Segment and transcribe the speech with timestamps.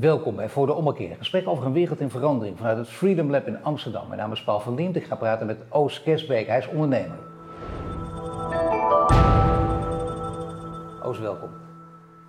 [0.00, 1.16] Welkom bij Voor de Ommekeer.
[1.16, 4.06] Gesprek over een wereld in verandering vanuit het Freedom Lab in Amsterdam.
[4.06, 4.96] Mijn naam is Paul van Liemt.
[4.96, 6.46] Ik ga praten met Oos Kersbeek.
[6.46, 7.18] Hij is ondernemer.
[11.02, 11.50] Oos, welkom.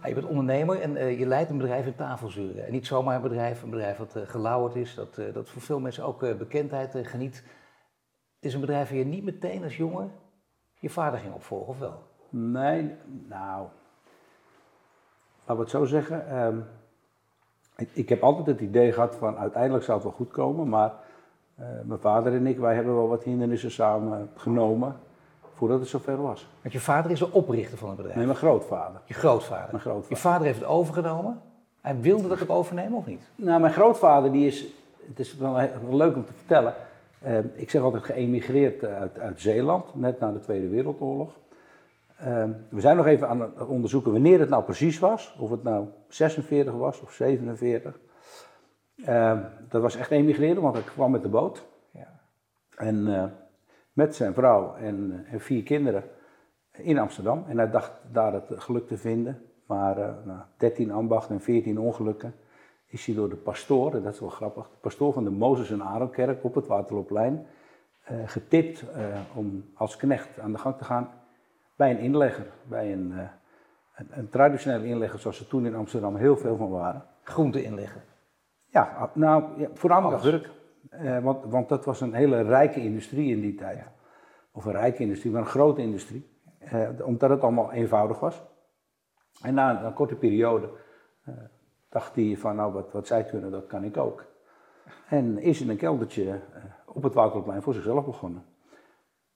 [0.03, 2.65] je bent ondernemer en eh, je leidt een bedrijf in tafelzuren.
[2.65, 5.61] En niet zomaar een bedrijf, een bedrijf dat uh, gelauwerd is, dat, uh, dat voor
[5.61, 7.35] veel mensen ook bekendheid geniet.
[8.35, 10.11] Het is een bedrijf waar je niet meteen als jongen
[10.79, 12.03] je vader ging opvolgen, of wel?
[12.29, 12.95] Nee,
[13.27, 13.67] nou,
[15.39, 16.37] laten we het zo zeggen.
[16.37, 16.65] Um,
[17.79, 20.93] ik, ik, heb altijd het idee gehad van uiteindelijk zou het wel goed komen, maar
[21.59, 24.95] uh, mijn vader en ik, wij hebben wel wat hindernissen samen genomen
[25.53, 26.47] voordat het zover was.
[26.61, 28.17] Want je vader is de oprichter van het bedrijf?
[28.17, 29.01] Nee, mijn grootvader.
[29.05, 29.67] Je grootvader?
[29.71, 30.09] Mijn grootvader.
[30.09, 31.41] Je vader heeft het overgenomen?
[31.81, 33.21] Hij wilde dat ook overnemen of niet?
[33.35, 34.65] Nou, mijn grootvader die is,
[35.07, 36.73] het is wel, wel leuk om te vertellen,
[37.25, 41.31] uh, ik zeg altijd geëmigreerd uit, uit Zeeland, net na de Tweede Wereldoorlog.
[42.21, 45.35] Uh, we zijn nog even aan het onderzoeken wanneer het nou precies was.
[45.39, 47.99] Of het nou 46 was of 47.
[48.95, 51.65] Uh, dat was echt emigreren, want ik kwam met de boot.
[51.91, 52.19] Ja.
[52.75, 53.23] En uh,
[53.93, 56.03] met zijn vrouw en, en, vier kinderen
[56.71, 57.45] in Amsterdam.
[57.47, 59.41] En hij dacht daar het geluk te vinden.
[59.65, 59.95] Maar
[60.25, 62.33] nou, 13 ambachten en 14 ongelukken
[62.85, 65.71] is hij door de pastoor, en dat is wel grappig, de pastoor van de Mozes
[65.71, 67.45] en Aaronkerk op het Waterloopplein,
[68.25, 68.83] getipt
[69.35, 71.18] om als knecht aan de gang te gaan
[71.79, 73.19] bij een inlegger, bij een, uh,
[73.95, 77.05] een, een, traditionele inlegger zoals er toen in Amsterdam heel veel van waren.
[77.23, 78.01] Groente inleggen?
[78.65, 80.49] Ja, nou, ja, voornamelijk agurk.
[80.91, 83.77] Uh, want, want dat was een hele rijke industrie in die tijd.
[83.77, 83.91] Ja.
[84.51, 86.29] Of een rijke industrie, maar een grote industrie.
[86.73, 88.43] Uh, omdat het allemaal eenvoudig was.
[89.41, 90.69] En na een, een korte periode
[91.89, 94.25] dacht hij van, nou, wat, wat zij kunnen, dat kan ik ook.
[95.09, 96.39] En is in een keldertje
[96.85, 98.43] op het Wouterplein voor zichzelf begonnen.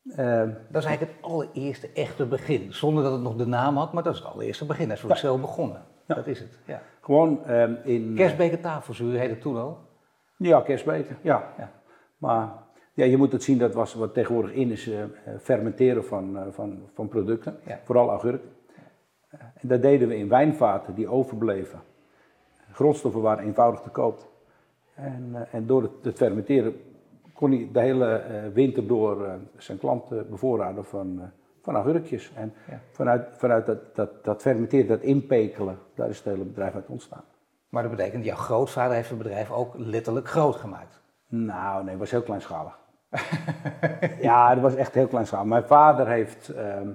[0.03, 2.73] Uh, dat is eigenlijk het allereerste echte begin.
[2.73, 4.85] Zonder dat het nog de naam had, maar dat is het allereerste begin.
[4.85, 5.15] Hij is voor ja.
[5.15, 5.81] zichzelf begonnen.
[6.05, 6.15] Ja.
[6.15, 6.59] Dat is het.
[6.65, 6.81] Ja.
[7.01, 8.13] Gewoon um, in.
[8.15, 9.77] Kerstbeker tafelzuur heette het toen al?
[10.37, 11.53] Ja, kerstbeker, ja.
[11.57, 11.71] ja.
[12.17, 12.51] Maar
[12.93, 15.03] ja, je moet het zien, dat was wat tegenwoordig in is uh,
[15.41, 17.59] fermenteren van, uh, van, van producten.
[17.83, 18.43] Vooral agurk.
[19.29, 21.81] en dat deden we in wijnvaten die overbleven.
[22.71, 24.31] Grondstoffen waren eenvoudig te koop.
[24.93, 26.75] En, en door het, het fermenteren
[27.33, 31.23] kon hij de hele uh, winter door uh, zijn klanten bevoorraden van, uh,
[31.61, 32.31] van agurkjes.
[32.35, 32.79] En ja.
[32.91, 37.23] vanuit, vanuit dat, dat, dat fermenteren, dat inpekelen, daar is het hele bedrijf uit ontstaan.
[37.69, 41.01] Maar dat betekent, jouw grootvader heeft het bedrijf ook letterlijk groot gemaakt?
[41.27, 42.79] Nou, nee, het was heel kleinschalig.
[44.21, 45.45] ja, het was echt heel kleinschalig.
[45.45, 46.87] Mijn vader heeft, ehm,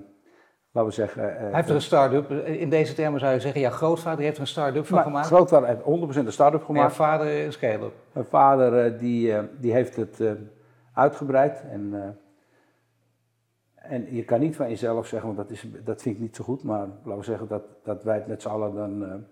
[0.78, 1.22] laten we zeggen...
[1.22, 4.42] Hij heeft er een start-up, in deze termen zou je zeggen, jouw grootvader heeft er
[4.42, 5.26] een start-up van gemaakt?
[5.26, 6.90] Grootvader heeft 100% een start-up gemaakt.
[6.90, 7.92] En vader een scale-up?
[8.12, 10.22] Mijn vader die, die heeft het
[10.92, 11.64] uitgebreid.
[11.70, 12.16] En,
[13.74, 16.44] en je kan niet van jezelf zeggen, want dat, is, dat vind ik niet zo
[16.44, 19.24] goed, maar laten we zeggen dat, dat wij het met z'n allen dan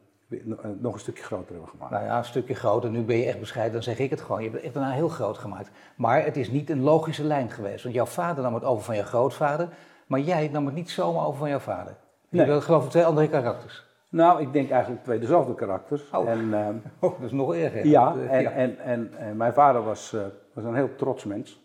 [0.78, 1.90] nog een stukje groter hebben gemaakt.
[1.90, 2.90] Nou ja, een stukje groter.
[2.90, 4.42] Nu ben je echt bescheiden, dan zeg ik het gewoon.
[4.42, 5.70] Je hebt het echt daarna heel groot gemaakt.
[5.96, 7.82] Maar het is niet een logische lijn geweest.
[7.82, 9.68] Want jouw vader nam het over van jouw grootvader,
[10.06, 11.96] maar jij nam het niet zomaar over van jouw vader.
[12.28, 12.60] Je nee.
[12.60, 13.84] geloof ik twee andere karakters.
[14.08, 16.10] Nou, ik denk eigenlijk twee dezelfde karakters.
[16.10, 16.68] Oh, en, uh,
[17.10, 17.86] oh dat is nog erger.
[17.86, 18.50] Ja, en, ja.
[18.50, 21.64] En, en, en, mijn vader was, uh, was een heel trots mens.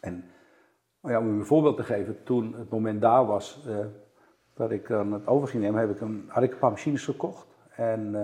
[0.00, 0.24] En
[1.00, 3.66] ja, om u een voorbeeld te geven, toen het moment daar was
[4.54, 7.04] dat ik aan het over ging nemen, heb ik een, had ik een paar machines
[7.04, 7.46] gekocht.
[7.70, 8.14] En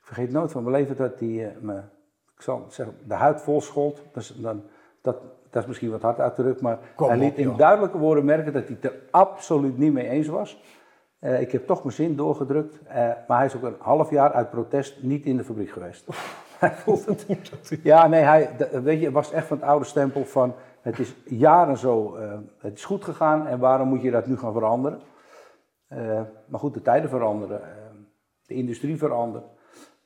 [0.00, 1.78] ik vergeet nooit van mijn leven dat die me,
[2.34, 4.02] ik zal zeggen, de huid vol schold.
[4.12, 4.62] Dus dan,
[5.00, 5.16] dat,
[5.52, 8.52] dat is misschien wat hard uitgedrukt, maar Kom hij liet op, in duidelijke woorden merken
[8.52, 10.62] dat hij het er absoluut niet mee eens was.
[11.20, 12.94] Uh, ik heb toch mijn zin doorgedrukt, uh,
[13.28, 16.06] maar hij is ook een half jaar uit protest niet in de fabriek geweest.
[16.58, 17.26] hij voelt het.
[17.82, 18.50] ja, nee, hij,
[18.82, 22.32] weet je, het was echt van het oude stempel van het is jaren zo, uh,
[22.58, 25.00] het is goed gegaan en waarom moet je dat nu gaan veranderen?
[26.46, 27.60] maar goed, de tijden veranderen,
[28.46, 29.44] de industrie verandert.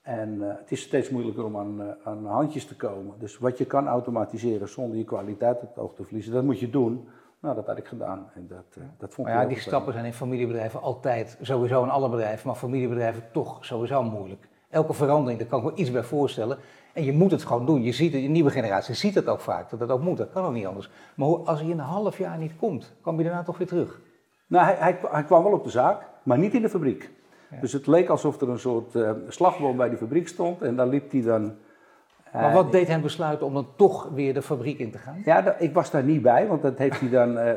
[0.06, 3.14] En uh, het is steeds moeilijker om aan, uh, aan, handjes te komen.
[3.18, 6.60] Dus wat je kan automatiseren zonder je kwaliteit op het oog te verliezen, dat moet
[6.60, 7.08] je doen.
[7.40, 8.30] Nou, dat had ik gedaan.
[8.34, 11.90] En dat, uh, dat vond maar ja, die stappen zijn in familiebedrijven altijd, sowieso in
[11.90, 14.48] alle bedrijven, maar familiebedrijven toch sowieso moeilijk.
[14.70, 16.58] Elke verandering, daar kan ik me iets bij voorstellen.
[16.92, 17.82] En je moet het gewoon doen.
[17.82, 20.16] Je ziet het, de nieuwe generatie ziet het ook vaak, dat dat ook moet.
[20.16, 20.90] Dat kan ook niet anders.
[21.14, 23.66] Maar hoe, als hij in een half jaar niet komt, kwam je daarna toch weer
[23.66, 24.00] terug?
[24.46, 27.10] Nou, hij, hij, hij kwam wel op de zaak, maar niet in de fabriek.
[27.50, 27.60] Ja.
[27.60, 30.86] Dus het leek alsof er een soort uh, slagboom bij die fabriek stond en daar
[30.86, 31.42] liep hij dan.
[31.42, 35.22] Uh, maar wat deed hem besluiten om dan toch weer de fabriek in te gaan?
[35.24, 37.38] Ja, ik was daar niet bij, want dat heeft hij dan.
[37.38, 37.52] Uh,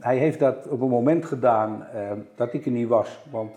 [0.00, 1.86] hij heeft dat op een moment gedaan
[2.36, 3.24] dat ik er niet was.
[3.30, 3.52] Want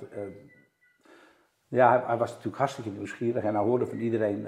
[1.67, 4.47] ja, hij, hij, was natuurlijk hartstikke nieuwsgierig en hij hoorde van iedereen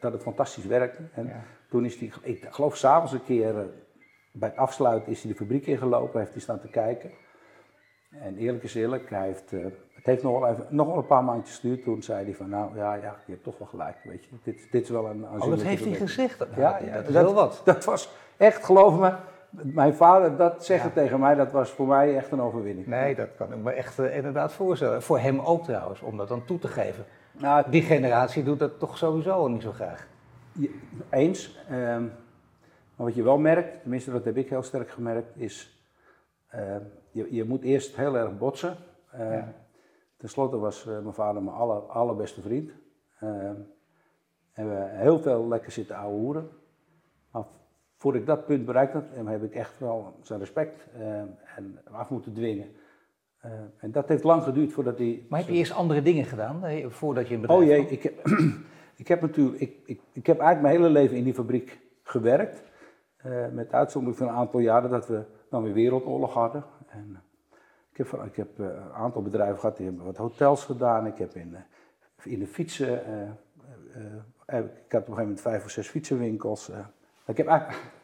[0.00, 1.02] dat het fantastisch werkte.
[1.14, 1.42] En ja.
[1.68, 3.54] toen is hij, ik geloof s'avonds een keer
[4.32, 7.10] bij het afsluiten, is hij de fabriek ingelopen, heeft hij staan te kijken.
[8.10, 9.64] En eerlijk is eerlijk, hij heeft, eh,
[9.94, 11.82] het heeft nog wel, even, nog wel een paar maandjes geduurd.
[11.82, 14.30] Toen zei hij van, nou ja, ja je hebt toch wel gelijk, weet je.
[14.42, 16.38] Dit, dit is wel een Oh, dat heeft hij gezegd.
[16.38, 17.60] Ja, Ja, ja, dat is dat- wel wat.
[17.64, 19.12] Dat was echt, geloof me,
[19.50, 20.94] mijn vader dat zeggen Ja.
[21.02, 22.86] tegen mij, dat was voor mij echt een overwinning.
[22.86, 25.02] Nee, dat kan ik me echt eh, inderdaad voorstellen.
[25.02, 27.04] Voor hem ook trouwens, om dat dan toe te geven.
[27.38, 30.06] Nou, Die generatie doet dat toch sowieso niet zo graag.
[30.52, 30.78] Je-
[31.10, 31.58] Eens.
[31.70, 32.02] ehm,
[32.96, 35.80] maar wat je wel merkt, tenminste dat heb ik heel sterk gemerkt, is
[36.48, 36.80] ehm,
[37.16, 38.76] je, je moet eerst heel erg botsen.
[39.18, 39.54] Ja.
[40.16, 42.70] Ten slotte was eh, mijn vader mijn aller, allerbeste vriend.
[43.20, 43.54] Ehm,
[44.52, 46.48] en we hebben heel veel lekker zitten ouwe hoeren.
[47.30, 47.44] Maar
[47.96, 50.86] voordat ik dat punt bereikt had, eh, heb ik echt wel zijn respect
[51.56, 52.68] en af moeten dwingen.
[53.78, 55.26] En dat heeft lang geduurd voordat hij...
[55.28, 57.90] Maar heb je eerst andere dingen gedaan eh, voordat je een bedrijf Oh jee, had?
[57.90, 58.14] ik heb,
[59.02, 62.62] ik heb natuurlijk, ik, ik, ik heb eigenlijk mijn hele leven in die fabriek gewerkt.
[63.16, 66.64] Eh, met uitzondering van een aantal jaren dat we dan weer wereldoorlog hadden.
[66.96, 67.58] En, eh,
[67.90, 71.06] ik heb, ik heb eh, een aantal bedrijven gehad, die wat hotels gedaan.
[71.06, 72.94] Ik heb in, eh, in de fietsen,
[74.46, 76.70] ik had op een gegeven moment vijf of zes fietsenwinkels.
[77.26, 77.46] ik heb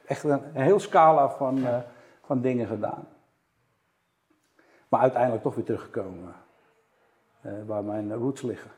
[0.06, 1.64] echt een, een heel scala van,
[2.22, 3.08] van dingen gedaan.
[4.88, 6.34] Maar uiteindelijk toch weer teruggekomen
[7.66, 8.70] waar mijn roots liggen.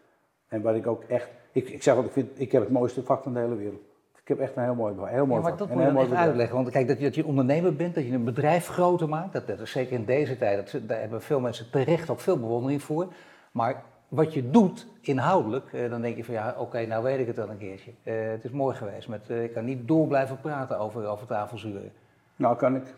[0.49, 3.03] En waar ik ook echt, ik, ik zeg wat ik vind, ik heb het mooiste
[3.03, 3.94] vak van de hele wereld.
[4.25, 6.13] Ik heb echt een heel mooi, heel mooi Ja, maar dat moet je dan echt
[6.13, 6.57] uitleggen.
[6.57, 9.47] Want kijk, dat je, dat je ondernemer bent, dat je een bedrijf groter maakt, dat,
[9.47, 12.83] dat is zeker in deze tijd, dat, daar hebben veel mensen terecht ook veel bewondering
[12.83, 13.07] voor.
[13.53, 17.27] Maar wat je doet inhoudelijk, eh, dan denk je van ja, oké, nou weet ik
[17.27, 17.91] het wel een keertje.
[18.03, 21.27] Eh, het is mooi geweest, met, eh, ik kan niet door blijven praten over, over
[21.27, 21.93] tafelzuren.
[22.37, 22.95] Nou, kan ik.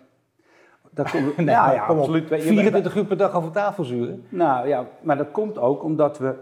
[0.90, 2.22] Dat komt, Nee, ja, maar ja, kom absoluut.
[2.22, 4.26] Je bent- 24 uur per dag over tafelzuren.
[4.28, 6.34] Nou ja, maar dat komt ook omdat we,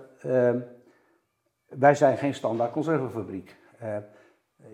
[1.68, 3.56] wij zijn geen standaard conservenfabriek.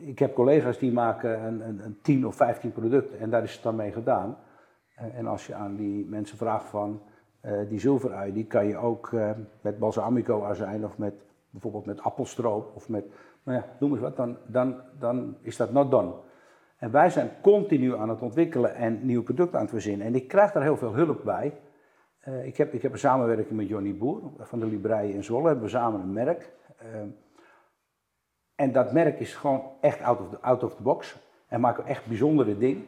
[0.07, 3.53] Ik heb collega's die maken een, een, een 10 of 15 producten en daar is
[3.53, 4.37] het dan mee gedaan.
[4.95, 7.03] Eh, en als je aan die mensen vraagt van
[7.41, 9.31] eh, die zilverui, die kan je ook eh,
[9.61, 11.15] met balsamico azijn of met
[11.51, 13.05] bijvoorbeeld met appelstroop of met,
[13.43, 16.13] nou ja, noem eens wat, dan, dan, dan is dat not done.
[16.77, 20.07] En wij zijn continu aan het ontwikkelen en nieuwe producten aan het verzinnen.
[20.07, 21.55] En ik krijg daar heel veel hulp bij.
[22.43, 25.47] Ik, heb, ik heb een samenwerking met Johnny Boer van de Librei in Zwolle.
[25.47, 26.53] Hebben we samen een merk.
[28.61, 31.17] En dat merk is gewoon echt out of the, out of the box.
[31.49, 32.87] En maken echt bijzondere dingen.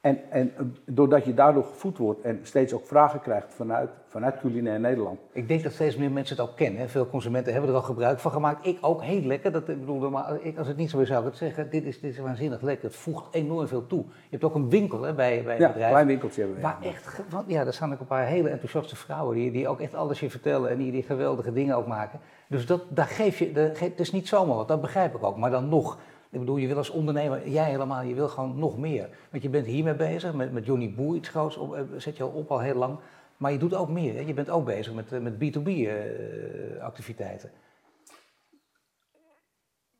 [0.00, 4.38] En, en eh, doordat je daardoor gevoed wordt en steeds ook vragen krijgt vanuit, vanuit
[4.40, 5.18] culinair Nederland.
[5.32, 6.80] Ik denk dat steeds meer mensen het ook kennen.
[6.80, 6.88] hè.
[6.88, 8.66] Veel consumenten hebben er al gebruik van gemaakt.
[8.66, 9.52] Ik ook heel lekker.
[9.52, 11.70] Dat, ik bedoel, maar ik, als het niet zo is, zou ik het zeggen.
[11.70, 12.84] Dit is, dit is waanzinnig lekker.
[12.88, 14.04] Het voegt enorm veel toe.
[14.04, 15.90] Je hebt ook een winkel hè, bij, bij het Ja, een bedrijf.
[15.92, 16.64] klein winkeltje hebben we.
[16.64, 19.68] Waar echt, ge- want ja, daar staan ook een paar hele enthousiaste vrouwen die, die
[19.68, 22.20] ook echt alles je vertellen en die, die geweldige dingen ook maken.
[22.48, 25.36] Dus dat, daar geef je, geef- het is niet zomaar wat, dat begrijp ik ook.
[25.36, 25.98] Maar dan nog,
[26.30, 29.08] ik bedoel, je wil als ondernemer, jij helemaal, je wil gewoon nog meer.
[29.30, 32.22] Want je bent hiermee bezig, met, met Johnny Boer iets groots, op, eh, zet je
[32.22, 32.98] al op al heel lang.
[33.36, 34.20] Maar je doet ook meer, hè?
[34.20, 37.50] je bent ook bezig met, eh, met B2B-activiteiten.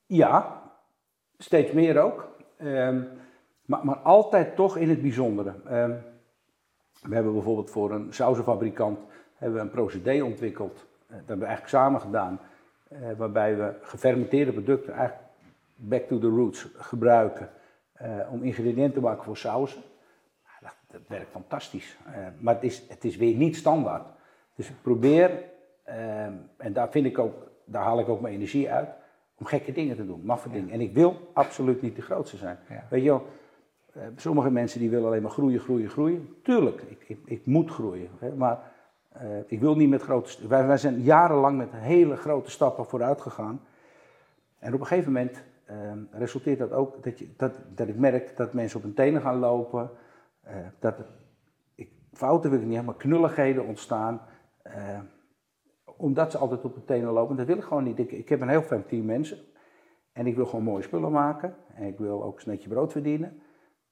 [0.07, 0.63] Ja,
[1.39, 2.29] steeds meer ook.
[2.57, 3.03] Ehm,
[3.65, 5.55] maar, maar altijd toch in het bijzondere.
[5.65, 5.95] Ehm,
[7.03, 8.99] we hebben bijvoorbeeld voor een sausenfabrikant
[9.35, 10.77] hebben we een procedé ontwikkeld.
[10.77, 12.41] Eh, dat hebben we eigenlijk samen gedaan.
[12.89, 15.28] eh, waarbij we gefermenteerde producten, eigenlijk
[15.81, 17.49] back to the roots, gebruiken.
[17.93, 19.81] eh, om ingrediënten te maken voor sausen.
[20.45, 21.97] Nou, Dat, dat werkt fantastisch.
[22.07, 24.07] Eh, maar het is, het is weer niet standaard.
[24.55, 25.31] Dus ik probeer,
[25.85, 27.35] ehm, en daar, vind ik ook,
[27.65, 28.89] daar haal ik ook mijn energie uit,
[29.39, 30.71] om gekke dingen te doen, maffe dingen.
[30.71, 32.59] En ik wil absoluut niet de grootste zijn.
[32.69, 32.87] Ja.
[32.91, 33.27] Weet je wel,
[33.93, 36.37] eh, sommige mensen die willen alleen maar groeien, groeien, groeien.
[36.43, 38.09] Tuurlijk, ik, ik, ik moet groeien.
[38.19, 38.59] Hè, maar
[39.09, 40.49] eh, ik wil niet met grote...
[40.49, 43.61] Wij, wij zijn jarenlang met hele grote stappen vooruit gegaan.
[44.59, 48.37] En op een gegeven moment eh, resulteert dat ook dat, je, dat, dat ik merk
[48.37, 49.91] dat mensen op hun tenen gaan lopen.
[50.43, 50.95] eh, dat
[51.75, 54.21] ik, fouten wil ik niet hebben, maar knulligheden ontstaan.
[54.63, 54.99] eh,
[55.97, 57.37] omdat ze altijd op hun tenen lopen.
[57.37, 57.99] Dat wil ik gewoon niet.
[57.99, 59.39] Ik, ik heb een heel fijn team mensen.
[60.13, 61.57] En ik wil gewoon mooie spullen maken.
[61.75, 63.43] En ik wil ook een netje brood verdienen.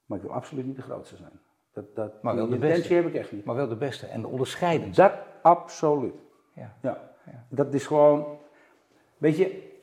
[0.06, 1.40] Maar ik wil absoluut niet de grootste zijn.
[1.73, 2.75] Dat, dat, Maar wel die de beste.
[2.76, 3.45] intentie heb ik echt niet.
[3.45, 4.97] Maar wel de beste en de onderscheidend.
[4.97, 6.14] Dat absoluut.
[6.54, 6.76] Ja.
[6.83, 7.11] Ja.
[7.26, 7.47] Ja.
[7.49, 8.38] Dat is gewoon.
[9.18, 9.75] Weet je,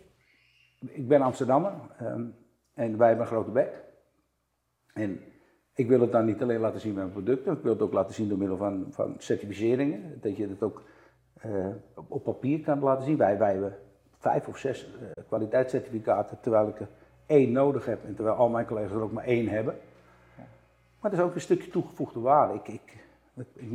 [0.87, 2.25] ik ben Amsterdammer ehm,
[2.73, 3.83] en wij hebben een grote bek.
[4.93, 5.19] En
[5.73, 7.93] ik wil het dan niet alleen laten zien met mijn producten, ik wil het ook
[7.93, 10.19] laten zien door middel van, van certificeringen.
[10.21, 10.83] Dat je het ook
[11.33, 11.67] eh,
[12.07, 13.17] op, papier kan laten zien.
[13.17, 13.77] Wij, wij hebben
[14.17, 16.89] vijf of zes eh, kwaliteitscertificaten, terwijl ik er
[17.25, 19.75] één nodig heb en terwijl al mijn collega's er ook maar één hebben.
[20.99, 22.53] Maar dat is ook een stukje toegevoegde waarde.
[22.53, 23.01] Ik, ik,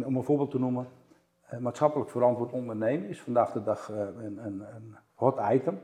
[0.04, 0.88] om een voorbeeld te noemen,
[1.46, 5.78] eh, maatschappelijk verantwoord ondernemen is vandaag de dag een, een, een hot item.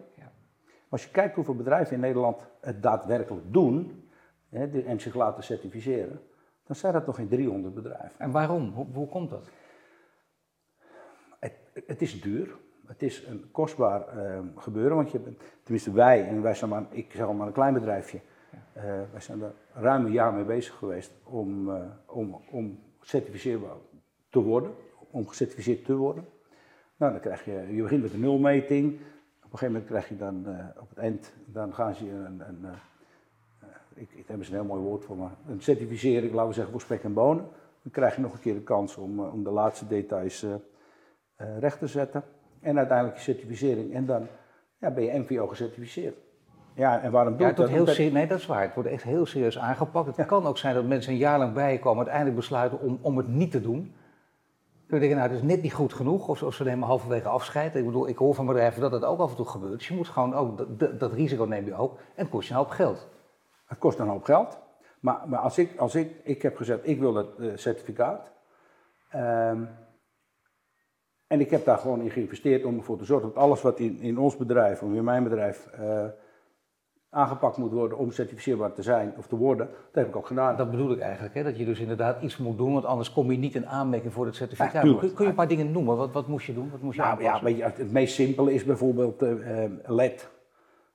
[0.94, 4.08] Als je kijkt hoeveel bedrijven in Nederland het daadwerkelijk doen
[4.48, 6.20] hè, de- en zich laten certificeren,
[6.66, 8.18] dan zijn dat nog geen 300 bedrijven.
[8.18, 8.72] En waarom?
[8.72, 9.50] Hoe, hoe komt dat?
[11.38, 11.52] Het,
[11.86, 12.56] het is duur.
[12.86, 16.84] Het is een kostbaar eh, gebeuren, want je, bent- tenminste wij, en wij zijn maar,
[16.90, 18.20] ik zeg al maar een klein bedrijfje,
[18.72, 23.76] eh, wij zijn er ruim een jaar mee bezig geweest om, eh, om, om certificeerbaar
[24.30, 24.74] te worden,
[25.10, 26.24] om gecertificeerd te worden.
[26.96, 29.00] Nou, dan krijg je, je begint met een nulmeting,
[29.54, 32.42] een gegeven moment krijg je dan eh, op het eind, dan gaan ze je een,
[32.48, 36.48] een eh, ik, ik heb eens een heel mooi woord voor me, een certificering, laten
[36.48, 37.44] we zeggen, voor spek en bonen.
[37.82, 40.46] Dan krijg je nog een keer de kans om, eh, om de laatste details
[41.36, 42.22] recht te zetten.
[42.60, 43.94] En uiteindelijk je certificering.
[43.94, 44.26] En dan
[44.78, 46.16] ja, ben je MVO gecertificeerd.
[46.74, 47.68] Ja, en waarom doe Ja, het dat?
[47.68, 48.62] heel serieus, nee, dat is waar.
[48.62, 50.16] Het wordt echt heel serieus aangepakt.
[50.16, 52.98] Het kan ook zijn dat mensen een jaar lang bij je komen, uiteindelijk besluiten om,
[53.00, 53.94] om het niet te doen.
[54.86, 57.28] Kun je denken, nou, het is net niet goed genoeg, of, of ze nemen halverwege
[57.28, 57.74] afscheid.
[57.74, 59.78] Ik bedoel, ik hoor van bedrijven dat dat ook af en toe gebeurt.
[59.78, 62.54] Dus je moet gewoon ook, dat, dat, risico neem je ook, en het kost je
[62.54, 63.08] een hoop geld.
[63.66, 64.58] Het kost een hoop geld.
[65.00, 68.32] Maar, maar als, ik, als ik, ik heb gezegd, ik wil dat eh, certificaat.
[69.10, 69.64] Ehm,
[71.26, 73.98] en ik heb daar gewoon in geïnvesteerd om ervoor te zorgen dat alles wat in,
[74.00, 76.06] in ons bedrijf, of in mijn bedrijf, eh,
[77.14, 80.56] aangepakt moet worden om certificeerbaar te zijn of te worden, dat heb ik ook gedaan.
[80.56, 81.42] Dat bedoel ik eigenlijk, hè?
[81.42, 84.26] dat je dus inderdaad iets moet doen, want anders kom je niet in aanmerking voor
[84.26, 84.72] het certificaat.
[84.72, 85.96] Ja, kun, je een paar dingen noemen?
[85.96, 86.70] Wat, wat moest je doen?
[86.70, 90.28] Wat moest je Nou ja, weet je, het meest simpele is bijvoorbeeld eh, eh, LED.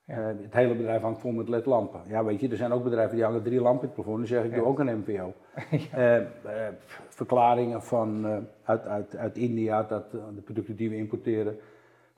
[0.06, 2.02] Eh, het hele bedrijf hangt vol met LED-lampen.
[2.08, 4.18] Ja, weet je, er zijn ook bedrijven die hangen drie lampen in het plafond.
[4.18, 5.34] Dan zeg ik, doe ook een MVO.
[7.10, 8.26] Verklaringen van,
[8.64, 11.58] uit, uit, uit India dat de producten die we importeren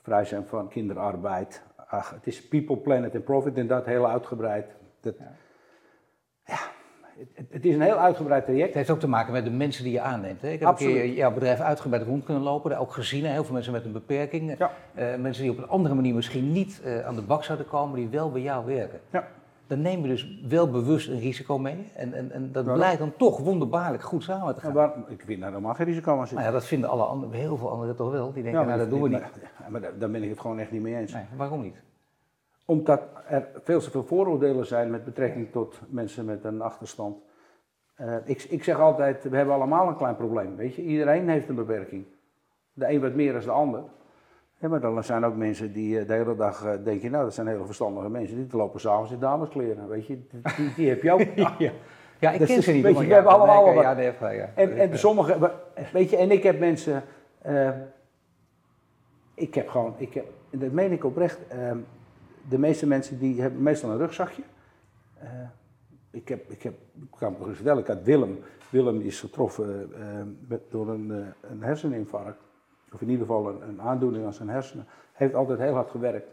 [0.02, 1.64] vrij zijn van kinderarbeid.
[1.92, 4.66] Ach, het is people, planet en profit en dat heel uitgebreid.
[5.02, 5.16] Dat,
[6.44, 6.58] ja.
[7.34, 8.68] het, het is een heel uitgebreid traject.
[8.68, 10.42] Het heeft ook te maken met de mensen die je aanneemt.
[10.42, 10.50] Hè?
[10.50, 10.96] Ik heb Absoluut.
[10.96, 13.26] een keer jouw bedrijf uitgebreid rond kunnen lopen, daar ook gezien.
[13.26, 14.58] Heel veel mensen met een beperking.
[14.58, 14.72] Ja.
[14.94, 17.96] Eh, mensen die op een andere manier misschien niet eh, aan de bak zouden komen,
[17.96, 19.00] die wel bij jou werken.
[19.10, 19.28] Ja.
[19.72, 21.92] Dan neem je dus wel bewust een risico mee.
[21.96, 24.74] En, en, en dat blijkt dan toch wonderbaarlijk goed samen te gaan.
[24.74, 26.36] Waar, ik vind daar helemaal geen risico aan zitten.
[26.38, 28.34] Nou ja, dat vinden alle anderen, heel veel anderen toch wel.
[28.34, 29.70] Die denken, Ja, maar nou dat doen we niet.
[29.70, 31.14] Maar daar, daar ben ik het gewoon echt niet mee eens.
[31.14, 31.82] Nee, waarom niet?
[32.66, 37.18] Omdat er veel te veel vooroordelen zijn met betrekking tot mensen met een achterstand.
[37.96, 40.82] Eh, ik, ik zeg altijd, we hebben allemaal een klein probleem, weet je.
[40.82, 42.06] Iedereen heeft een beperking.
[42.74, 43.84] De een wat meer dan de ander.
[44.62, 47.34] Ja, maar dan zijn ook mensen die eh, de hele dag eh, denken, nou dat
[47.34, 48.36] zijn hele verstandige mensen.
[48.48, 50.20] Die lopen s'avonds in dameskleren, weet je.
[50.58, 51.22] Die, die, heb je ook.
[51.36, 51.56] Ja,
[52.20, 52.84] ja ik Dus ken het- ze niet.
[52.84, 53.74] weet je, we hebben allemaal.
[53.74, 54.50] Ja, nee, even, ja.
[54.56, 55.52] En, en sommige,
[55.94, 57.04] weet je, en ik heb mensen,
[57.42, 57.70] eh,
[59.34, 61.72] ik heb gewoon, ik heb, dat meen ik oprecht, eh,
[62.50, 64.42] de meeste mensen die hebben meestal een rugzakje.
[66.12, 68.40] Ik heb, ik heb, ik kan me vertellen, ik had Willem,
[68.70, 69.92] Willem is getroffen
[70.48, 71.10] met, door een,
[71.42, 72.42] een herseninfarct,
[72.94, 74.88] of in ieder geval een, een aandoening aan zijn hersenen.
[75.14, 76.28] Heeft altijd heel hard gewerkt.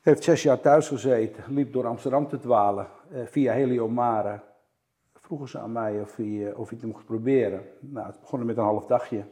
[0.00, 4.40] Heeft zes jaar thuis gezeten, liep door Amsterdam te dwalen, eh, via Heliomare
[5.32, 7.62] vroegen ze aan mij of hij, eh, of hij het mocht proberen.
[7.80, 9.24] Nou, het begon met een half dagje.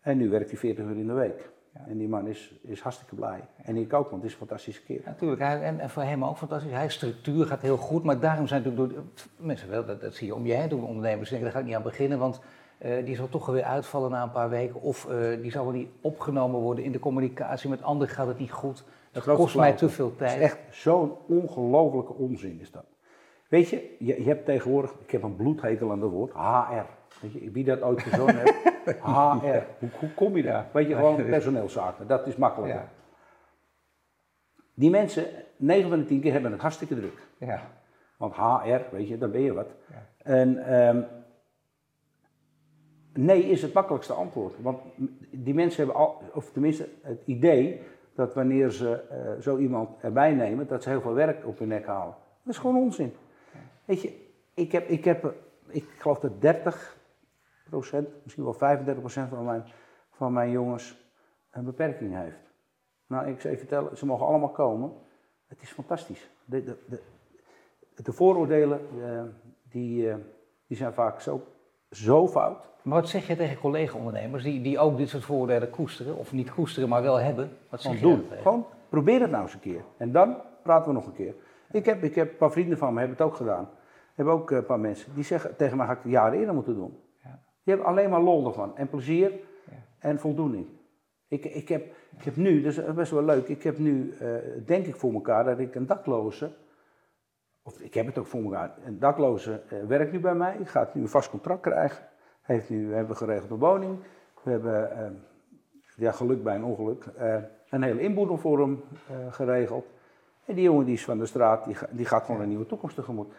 [0.00, 1.50] En nu werkt hij 40 uur in de week.
[1.72, 3.48] En die man is, is hartstikke blij.
[3.62, 5.02] En ik ook, want het is een fantastische keer.
[5.04, 6.72] Natuurlijk, hij, en, en voor hem ook fantastisch.
[6.72, 9.04] Hij structuur gaat heel goed, maar daarom zijn natuurlijk door,
[9.36, 11.66] mensen wel, dat, dat zie je om je heen doen, ondernemers denken, daar ga ik
[11.66, 12.40] niet aan beginnen, want
[12.82, 14.80] eh, die zal toch weer uitvallen na een paar weken.
[14.80, 18.38] Of eh, die zal wel niet opgenomen worden in de communicatie, met anderen gaat het
[18.38, 18.84] niet goed.
[19.12, 20.36] Dat kost mij te veel Het tijd.
[20.36, 22.84] is echt zo'n ongelofelijke onzin is dat.
[23.48, 26.84] Weet je, je, je hebt tegenwoordig, ik heb een bloedhekel aan dat woord, HR.
[27.20, 28.54] Weet je, wie dat ooit verzonnen heeft,
[29.02, 29.62] HR.
[29.78, 30.66] Hoe, hoe kom je daar?
[30.72, 32.80] Weet je, gewoon personeelszaken, dat is makkelijker.
[32.80, 32.88] Ja.
[34.74, 35.24] Die mensen,
[35.56, 37.26] 9 van de 10 keer hebben het hartstikke druk.
[37.38, 37.60] Ja.
[38.16, 39.68] Want HR, weet je, dan ben je wat.
[40.22, 41.02] En ehm,
[43.14, 44.62] nee is het makkelijkste antwoord.
[44.62, 44.80] Want
[45.30, 47.80] die mensen hebben al, of tenminste het idee
[48.14, 51.68] dat wanneer ze eh, zo iemand erbij nemen, dat ze heel veel werk op hun
[51.68, 52.14] nek halen.
[52.42, 53.12] Dat is gewoon onzin.
[53.84, 55.34] Weet je, ik heb, ik heb,
[55.66, 56.38] ik geloof dat 30%
[58.22, 58.58] misschien wel 35%
[59.28, 59.64] van mijn,
[60.10, 61.00] van mijn jongens
[61.50, 62.50] een beperking heeft.
[63.06, 64.92] Nou, ik zou je vertellen, ze mogen allemaal komen.
[65.46, 66.30] Het is fantastisch.
[66.44, 67.00] De, de, de,
[68.02, 69.22] de vooroordelen, eh,
[69.62, 70.16] die, eh,
[70.66, 71.44] die zijn vaak zo,
[71.92, 72.70] zo fout.
[72.82, 76.54] Maar wat zeg je tegen collega-ondernemers die, die ook dit soort voordelen koesteren, of niet
[76.54, 77.50] koesteren, maar wel hebben?
[77.68, 78.38] Wat zeg Gewoon je doen.
[78.38, 79.84] Gewoon probeer het nou eens een keer.
[79.96, 81.34] En dan praten we nog een keer.
[81.70, 83.68] Ik heb, ik heb een paar vrienden van me, hebben het ook gedaan.
[84.14, 86.54] Hebben ook eh, een paar mensen, die zeggen tegen mij, had ik het jaren eerder
[86.54, 86.98] moeten doen.
[87.22, 87.30] Ja.
[87.64, 88.76] Die hebben alleen maar lol ervan.
[88.76, 89.72] En plezier Ja.
[89.98, 90.66] en voldoening.
[91.28, 94.28] Ik, ik, heb, ik heb nu, dat is best wel leuk, ik heb nu, eh,
[94.66, 96.50] denk ik voor elkaar, dat ik een dakloze,
[97.62, 100.94] of ik heb het ook voor elkaar, een dakloze eh, werkt nu bij mij, gaat
[100.94, 102.04] nu een vast contract krijgen.
[102.42, 103.98] Heeft nu, we hebben geregeld een woning.
[104.42, 105.10] We hebben, eh,
[105.96, 107.36] ja geluk bij een ongeluk, eh,
[107.70, 108.82] een hele inboedel voor hem
[109.30, 109.86] geregeld.
[110.44, 112.94] En die jongen die is van de straat, die, die gaat gewoon een nieuwe toekomst
[112.94, 113.32] tegemoet.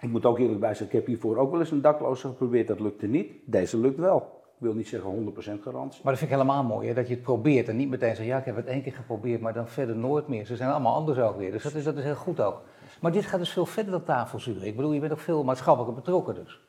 [0.00, 2.68] Ik moet ook eerlijk bij zeggen, ik heb hiervoor ook wel eens een dakloze geprobeerd,
[2.68, 3.32] dat lukte niet.
[3.44, 4.36] Deze lukt wel.
[4.56, 6.00] Ik wil niet zeggen 100% garantie.
[6.02, 6.94] Maar dat vind ik helemaal mooi, hè?
[6.94, 9.40] dat je het probeert en niet meteen zegt, ja ik heb het één keer geprobeerd,
[9.40, 10.46] maar dan verder nooit meer.
[10.46, 12.62] Ze zijn allemaal anders ook weer, dus dat is, dat is heel goed ook.
[13.00, 14.66] Maar dit gaat dus veel verder dan tafelzuren.
[14.66, 16.60] Ik bedoel, je bent ook veel maatschappelijk betrokken dus.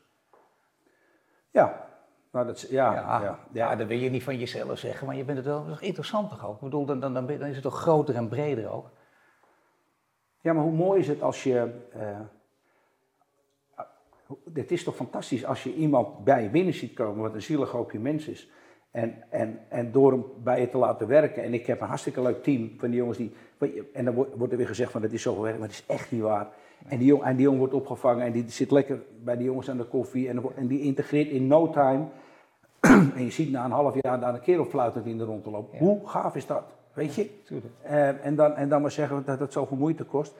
[1.51, 1.87] Ja,
[2.31, 3.75] nou, dat, ja, Ja, ja, ja.
[3.75, 5.81] dat wil je niet van jezelf zeggen, maar je bent het wel dat is toch
[5.81, 6.55] interessant toch ook?
[6.55, 8.89] Ik bedoel, dan, dan, dan, is het toch groter en breder ook.
[10.41, 11.85] Ja, maar hoe mooi is het als je.
[11.91, 12.19] eh,
[14.53, 17.71] het is toch fantastisch als je iemand bij je binnen ziet komen, wat een zielig
[17.71, 18.49] hoopje mens is.
[18.97, 21.43] En, en, en door hem bij je te laten werken.
[21.43, 23.31] En ik heb een hartstikke leuk team van die jongens die.
[23.93, 26.11] En dan wordt er weer gezegd van dat is zo gewerkt, maar dat is echt
[26.11, 26.47] niet waar.
[26.87, 29.69] En die, jong, en die jongen wordt opgevangen en die zit lekker bij die jongens
[29.69, 30.29] aan de koffie.
[30.29, 32.05] En, en die integreert in no time.
[33.15, 35.49] en je ziet na een half jaar daar een kerel fluitend in de rond te
[35.49, 35.77] lopen.
[35.77, 35.85] Ja.
[35.85, 36.63] Hoe gaaf is dat?
[36.93, 37.29] Weet je?
[37.81, 40.35] Eh, en, dan, en dan maar zeggen dat het zoveel moeite kost.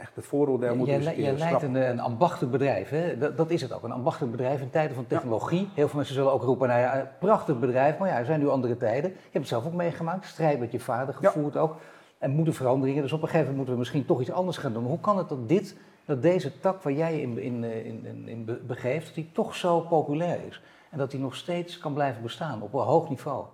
[0.00, 3.18] Echt het vooroordeel moet Jij, eens een jij keer leidt een, een ambachtelijk bedrijf, hè?
[3.18, 5.68] Dat, dat is het ook, een ambachtelijk bedrijf in tijden van technologie.
[5.74, 8.40] Heel veel mensen zullen ook roepen, nou ja, een prachtig bedrijf, maar ja, er zijn
[8.40, 9.10] nu andere tijden.
[9.10, 11.30] Je hebt het zelf ook meegemaakt, strijd met je vader Ja.
[11.30, 11.76] gevoerd ook.
[12.18, 14.72] En moeten veranderingen, dus op een gegeven moment moeten we misschien toch iets anders gaan
[14.72, 14.84] doen.
[14.84, 18.04] Hoe kan het dat dit, dat deze tak waar jij je in, in, eh, in,
[18.06, 20.62] in, in be- begeeft, dat die toch zo populair is?
[20.90, 23.44] En dat die nog steeds kan blijven bestaan op een hoog niveau?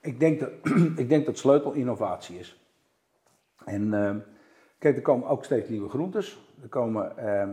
[0.00, 0.50] Ik denk dat,
[1.02, 2.60] ik denk dat sleutel innovatie is.
[3.64, 4.18] En ehm,
[4.78, 6.52] kijk, er komen ook steeds nieuwe groentes.
[6.62, 7.50] Er komen ehm,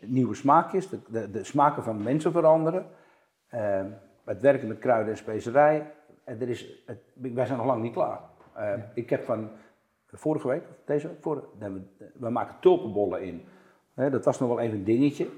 [0.00, 0.88] nieuwe smaakjes.
[0.88, 2.86] De, de, de smaken van mensen veranderen.
[3.48, 3.86] Ehm,
[4.24, 5.86] het werken met kruiden en specerijen.
[6.24, 8.20] En er is, het, wij zijn nog lang niet klaar.
[8.54, 9.50] Ehm, Ik heb van
[10.12, 11.82] vorige week, deze vorige, we,
[12.14, 13.42] we maken tulpenbollen in.
[13.94, 15.28] Dat was nog wel even een dingetje.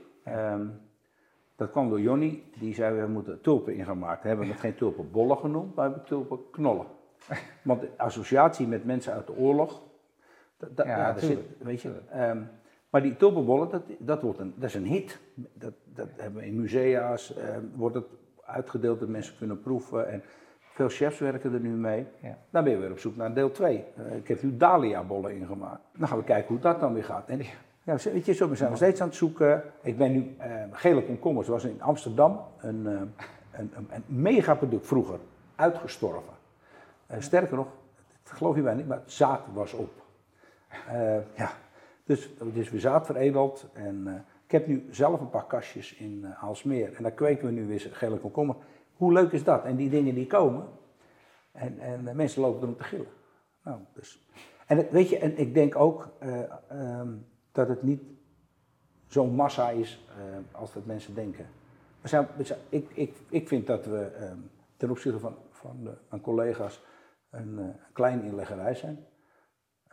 [1.57, 4.23] Dat kwam door Jonny, die zei we moeten tulpen in gaan maken.
[4.23, 6.87] We hebben het geen tulpenbollen genoemd, maar we hebben tulpenknollen.
[7.63, 9.83] Want de associatie met mensen uit de oorlog,
[10.61, 11.93] dat, dat, Ja, zit, weet je.
[12.11, 12.39] ehm,
[12.91, 15.19] maar die tulpenbollen, dat, dat, wordt een, dat is een hit.
[15.35, 18.07] Dat, dat hebben we in musea's, ehm, wordt het
[18.45, 20.09] uitgedeeld dat mensen kunnen proeven.
[20.09, 20.23] En
[20.61, 22.07] veel chefs werken er nu mee.
[22.23, 22.39] Ja.
[22.51, 23.85] Dan ben je weer op zoek naar deel 2.
[24.17, 25.81] ik heb nu Dahlia-bollen ingemaakt.
[25.97, 27.29] Dan gaan we kijken hoe dat dan weer gaat.
[27.29, 27.41] En
[27.83, 29.63] ja, weet je, zo, we zijn nog steeds aan het zoeken.
[29.83, 32.93] Ik ben nu, eh, gele komkommers was in Amsterdam een, eh,
[33.61, 35.19] een, een, een megaproduct vroeger,
[35.55, 36.33] uitgestorven.
[37.07, 37.67] Eh, sterker nog,
[38.23, 39.91] dat geloof je mij niet, maar het zaad was op.
[40.71, 41.53] Eh, ja,
[42.05, 43.67] dus is weer zaad veredeld.
[43.73, 46.95] En eh, ik heb nu zelf een paar kastjes in eh Aalsmeer.
[46.95, 48.57] En daar kweken we nu weer gele komkommer.
[48.97, 49.65] Hoe leuk is dat?
[49.65, 50.69] En die dingen die komen.
[51.53, 53.07] En, en mensen lopen erom te gillen.
[53.65, 54.29] Nou, dus.
[54.67, 57.13] En weet je, en ik denk ook eh, ehm,
[57.53, 58.03] dat het niet
[59.07, 60.05] zo'n massa is
[60.53, 61.47] als dat mensen denken.
[62.01, 64.39] We we ik, ik, ik vind dat we ehm,
[64.77, 66.83] ten opzichte van, van de, collega's
[67.31, 69.07] een kleine inleggerij zijn.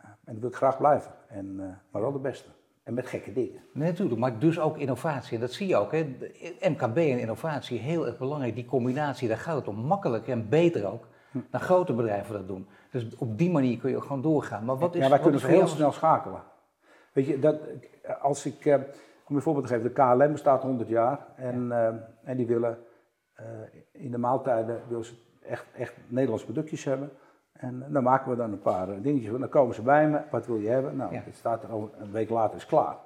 [0.02, 2.48] En dat wil ik graag blijven, en, eh, maar wel de beste.
[2.82, 3.60] En met gekke dingen.
[3.72, 5.34] Nee, natuurlijk, maar dus ook innovatie.
[5.34, 5.92] En dat zie je ook.
[5.92, 6.16] Hè.
[6.60, 8.54] MKB en innovatie, heel erg belangrijk.
[8.54, 9.76] Die combinatie, daar gaat het om.
[9.76, 11.06] Makkelijker en beter ook
[11.50, 12.68] dan grote bedrijven dat doen.
[12.90, 14.64] Dus op die manier kun je ook gewoon doorgaan.
[14.64, 16.42] Maar wat is, ja, wij kunnen heel snel schakelen.
[17.12, 17.60] Weet je, dat,
[18.20, 18.80] als ik, eh, om
[19.26, 22.78] je een voorbeeld te geven, de KLM bestaat 100 jaar en, eh, en die willen
[23.92, 27.10] in de maaltijden willen ze echt, echt Nederlandse productjes hebben.
[27.58, 29.40] En dan maken we dan een paar eh, dingetjes van.
[29.40, 30.96] Dan komen ze bij me, wat wil je hebben?
[30.96, 31.22] Nou, Ja.
[31.24, 32.96] het staat er over een week later is klaar.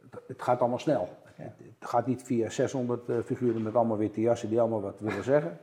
[0.00, 1.08] Het, het gaat allemaal snel.
[1.34, 5.00] Het, het gaat niet via 600 eh, figuren met allemaal witte jassen die allemaal wat
[5.00, 5.58] willen zeggen.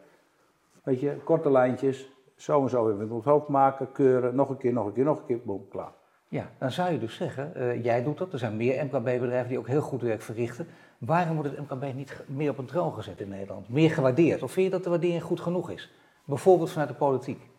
[0.84, 4.50] Weet je, korte lijntjes, zo en zo hebben we het ons hoofd maken, keuren, nog
[4.50, 5.92] een keer, nog een keer, nog een keer, boom, klaar.
[6.28, 8.34] Ja, dan zou je dus zeggen, eh, jij doet dat.
[8.34, 10.68] Er zijn meer MKB-bedrijven die ook heel goed werk verrichten.
[10.98, 13.70] Waarom wordt het MKB niet meer op een troon gezet in Nederland?
[13.70, 14.44] Meer gewaardeerd?
[14.44, 15.94] Of vind je dat de waardering goed genoeg is?
[16.26, 17.50] Bijvoorbeeld vanuit de politiek.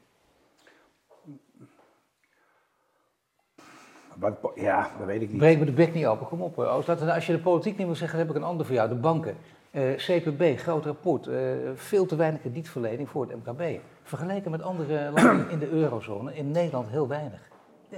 [4.18, 5.38] Wat, ja, dat weet ik niet.
[5.38, 6.58] Breek me de bek niet open, kom op.
[6.58, 8.74] Als, dat, als je de politiek niet wil zeggen, dan heb ik een ander voor
[8.74, 8.88] jou.
[8.88, 9.36] De banken,
[9.70, 11.40] eh, CPB, groot rapport, eh,
[11.74, 13.80] veel te weinig kredietverlening voor het MKB.
[14.02, 17.50] Vergeleken met andere landen in de eurozone, in Nederland heel weinig.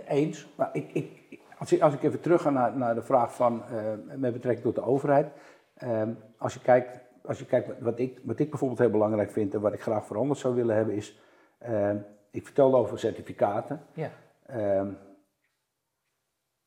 [0.08, 3.34] Eens, maar ik, ik, als, ik, als ik even terug ga naar, naar de vraag
[3.34, 3.82] van, eh,
[4.16, 5.26] met betrekking tot de overheid.
[5.74, 9.54] Ehm, als, je kijkt, als je kijkt wat ik, wat ik bijvoorbeeld heel belangrijk vind
[9.54, 11.20] en wat ik graag veranderd zou willen hebben is,
[11.58, 11.96] ehm,
[12.30, 13.80] ik vertelde over certificaten.
[13.92, 14.10] Ja,
[14.46, 14.88] Ehm,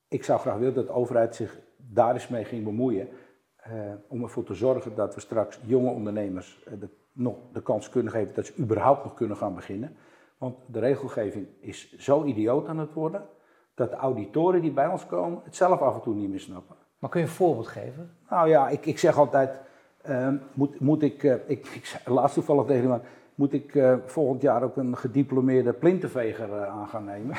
[0.08, 3.10] ik zou graag willen dat de overheid zich daar eens mee ging bemoeien.
[3.58, 3.74] eh,
[4.08, 8.12] om ervoor te zorgen dat we straks jonge ondernemers eh, de, nog de kans kunnen
[8.12, 9.96] geven dat ze überhaupt nog kunnen gaan beginnen.
[10.38, 13.26] Want de regelgeving is zo idioot aan het worden
[13.74, 16.76] dat de auditoren die bij ons komen het zelf af en toe niet meer snappen.
[17.00, 18.12] maar kun je een voorbeeld geven?
[18.30, 19.60] Nou ja, ik, ik zeg altijd,
[20.02, 23.04] ehm, moet, moet ik, eh, ik, ik laatst toevallig tegen iemand,
[23.36, 27.36] moet ik volgend jaar ook een gediplomeerde plintenveger aan gaan nemen?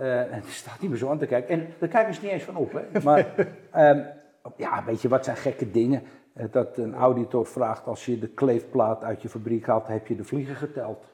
[0.00, 1.60] Uh, en er staat niet meer zo aan te kijken.
[1.60, 2.72] En daar kijken ze niet eens van op.
[2.72, 3.00] Hè.
[3.02, 3.34] Maar
[3.76, 4.06] um,
[4.64, 6.02] ja, weet je, wat zijn gekke dingen?
[6.36, 10.16] Uh, dat een auditor vraagt als je de kleefplaat uit je fabriek haalt, heb je
[10.16, 11.04] de vliegen geteld?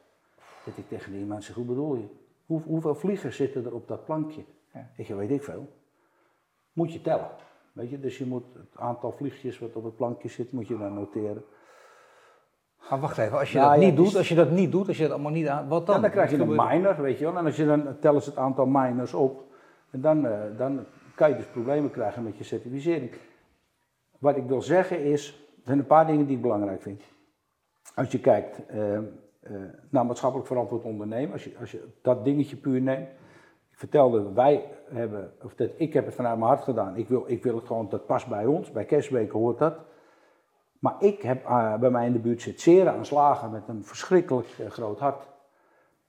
[0.64, 2.06] Dat ik tegen die mensen, hoe bedoel je?
[2.46, 4.44] Hoe, hoeveel vliegen zitten er op dat plankje?
[4.72, 4.90] Ja.
[4.96, 5.68] Ik weet ik veel.
[6.72, 7.30] Moet je tellen.
[7.72, 10.78] Weet je, dus je moet het aantal vliegjes wat op het plankje zit, moet je
[10.78, 11.44] dan noteren.
[12.90, 15.02] Maar wacht even, als je, dat, niet doet, als je dat niet doet, als je
[15.02, 16.00] dat allemaal niet aan, wat dan?
[16.00, 17.36] dan krijg je een miner, weet je wel.
[17.36, 19.44] En als je dan tellen ze het aantal miners op,
[19.90, 23.10] en dan, uh, dan kan je dus problemen krijgen met je certificering.
[24.18, 27.02] Wat ik wil zeggen is, er zijn een paar dingen die ik belangrijk vind.
[27.94, 29.00] Als je kijkt uh, uh,
[29.90, 33.08] naar maatschappelijk verantwoord ondernemen, als je, als je dat dingetje puur neemt.
[33.70, 36.96] Ik vertelde, wij hebben, of dat, ik heb het vanuit mijn hart gedaan.
[36.96, 38.70] Ik wil, ik wil het gewoon, dat past bij ons.
[38.72, 39.78] Bij kerstweken hoort dat.
[40.80, 44.48] Maar ik heb uh, bij mij in de buurt zit zeer aanslagen met een verschrikkelijk
[44.60, 45.28] uh, groot hart.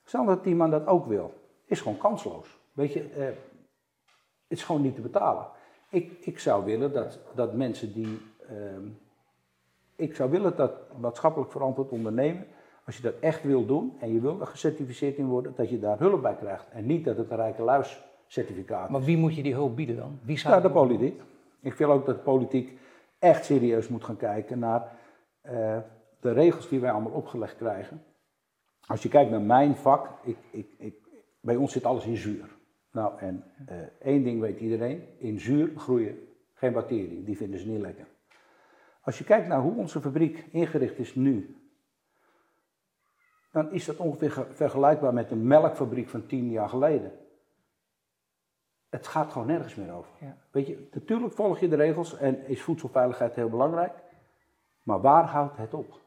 [0.04, 1.34] Stel dat iemand dat ook wil,
[1.66, 2.60] is gewoon kansloos.
[2.74, 3.36] Weet je, het
[4.48, 5.48] is gewoon niet te betalen.
[5.90, 8.22] Ik, ik zou willen dat, dat mensen die.
[8.48, 8.88] Ehm,
[9.96, 12.48] ik zou willen dat maatschappelijk verantwoord ondernemen,
[12.86, 15.80] als je dat echt wil doen en je wil er gecertificeerd in worden, dat je
[15.80, 16.70] daar hulp bij krijgt.
[16.70, 18.92] En niet dat het een rijke luis certificaat is.
[18.92, 20.20] Maar wie moet je die hulp bieden dan?
[20.24, 21.22] Wie zou ja, de politiek.
[21.60, 22.80] Ik wil ook dat de politiek
[23.22, 24.82] echt serieus moet gaan kijken naar
[25.46, 25.78] uh,
[26.20, 28.04] de regels die wij allemaal opgelegd krijgen.
[28.86, 30.96] Als je kijkt naar mijn vak, ik, ik, ik,
[31.40, 32.50] bij ons zit alles in zuur.
[32.92, 37.68] Nou, en uh, één ding weet iedereen, in zuur groeien geen bacteriën, die vinden ze
[37.68, 38.08] niet lekker.
[39.02, 41.56] Als je kijkt naar hoe onze fabriek ingericht is nu,
[43.52, 47.12] dan is dat ongeveer vergelijkbaar met een melkfabriek van tien jaar geleden
[48.92, 50.12] het gaat gewoon nergens meer over.
[50.20, 50.36] Ja.
[50.52, 53.94] Weet je, natuurlijk volg je de regels en is voedselveiligheid heel belangrijk.
[54.84, 56.00] Maar waar houdt het op?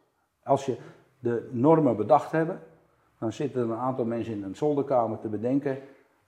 [0.42, 0.77] Als je
[1.18, 2.61] de normen bedacht hebben,
[3.18, 5.79] dan zitten er een aantal mensen in een zolderkamer te bedenken.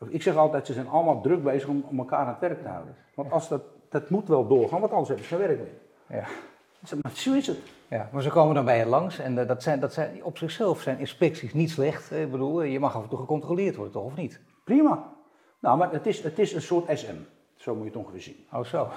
[0.09, 2.69] Ik zeg altijd, ze zijn allemaal druk bezig om, om elkaar aan het werk te
[2.69, 2.97] houden.
[3.14, 6.19] Want als dat, dat moet wel doorgaan, want anders hebben ze geen werk meer.
[6.19, 6.27] Ja.
[7.03, 7.59] Maar zo is het.
[7.88, 10.38] Ja, maar ze komen dan bij je langs en uh, dat zijn, dat zijn, op
[10.38, 12.11] zichzelf zijn inspecties niet slecht.
[12.12, 14.40] Ik bedoel, je mag af en toe gecontroleerd worden, toch of niet?
[14.64, 15.16] Prima.
[15.61, 17.16] Nou, maar het is, het is een soort SM.
[17.55, 18.47] Zo moet je het ongeveer zien.
[18.53, 18.88] Oh, zo.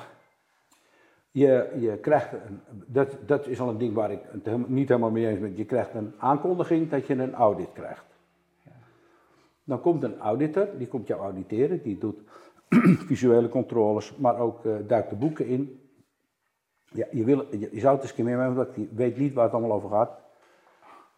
[1.31, 5.11] Je, je krijgt, een, dat, dat is al een ding waar ik het niet helemaal
[5.11, 5.57] mee eens ben.
[5.57, 8.05] Je krijgt een aankondiging dat je een audit krijgt.
[8.63, 8.71] Ja.
[9.63, 12.19] Dan komt een auditor, die komt jou auditeren, die doet
[13.09, 15.91] visuele controles, maar ook uh, duikt de boeken in.
[16.83, 19.33] Ja, je, wil, je, je zou het eens een keer meer want die weet niet
[19.33, 20.19] waar het allemaal over gaat.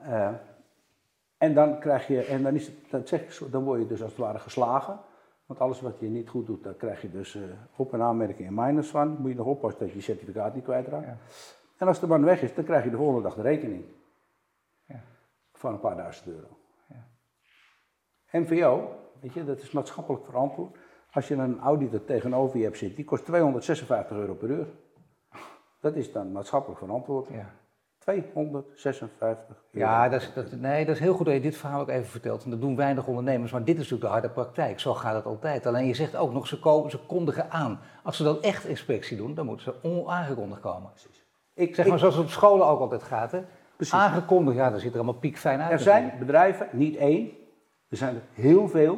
[0.01, 0.33] Uh,
[1.37, 4.01] en dan krijg je, en dan, is het, dat zeg ik, dan word je dus
[4.01, 4.99] als het ware geslagen.
[5.51, 7.43] Want alles wat je niet goed doet, daar krijg je dus uh,
[7.75, 9.17] op- en aanmerking en minus van.
[9.19, 11.05] Moet je nog oppassen dat je je certificaat niet kwijtraakt.
[11.05, 11.17] Ja.
[11.77, 13.83] En als de man weg is, dan krijg je de volgende dag de rekening.
[14.85, 15.01] Ja.
[15.53, 16.47] Van een paar duizend euro.
[16.87, 18.39] Ja.
[18.39, 20.77] MVO, weet je, dat is maatschappelijk verantwoord.
[21.11, 24.67] Als je een auditor tegenover je hebt zitten, die kost 256 euro per uur.
[25.79, 27.27] Dat is dan maatschappelijk verantwoord.
[27.27, 27.53] Ja.
[28.01, 31.89] 256 Ja, dat is, dat, nee, dat is heel goed dat je dit verhaal ook
[31.89, 32.43] even vertelt.
[32.43, 34.79] En dat doen weinig ondernemers, maar dit is natuurlijk de harde praktijk.
[34.79, 35.65] Zo gaat het altijd.
[35.65, 37.79] Alleen je zegt ook nog, ze, komen, ze kondigen aan.
[38.03, 40.89] Als ze dan echt inspectie doen, dan moeten ze onaangekondigd komen.
[40.89, 41.25] Precies.
[41.53, 43.31] Ik, zeg maar zoals het op scholen ook altijd gaat.
[43.31, 43.41] Hè?
[43.75, 43.93] Precies.
[43.93, 45.71] Aangekondigd, ja, dan ziet er allemaal piekfijn uit.
[45.71, 47.31] Er zijn bedrijven, niet één,
[47.89, 48.95] er zijn er heel veel.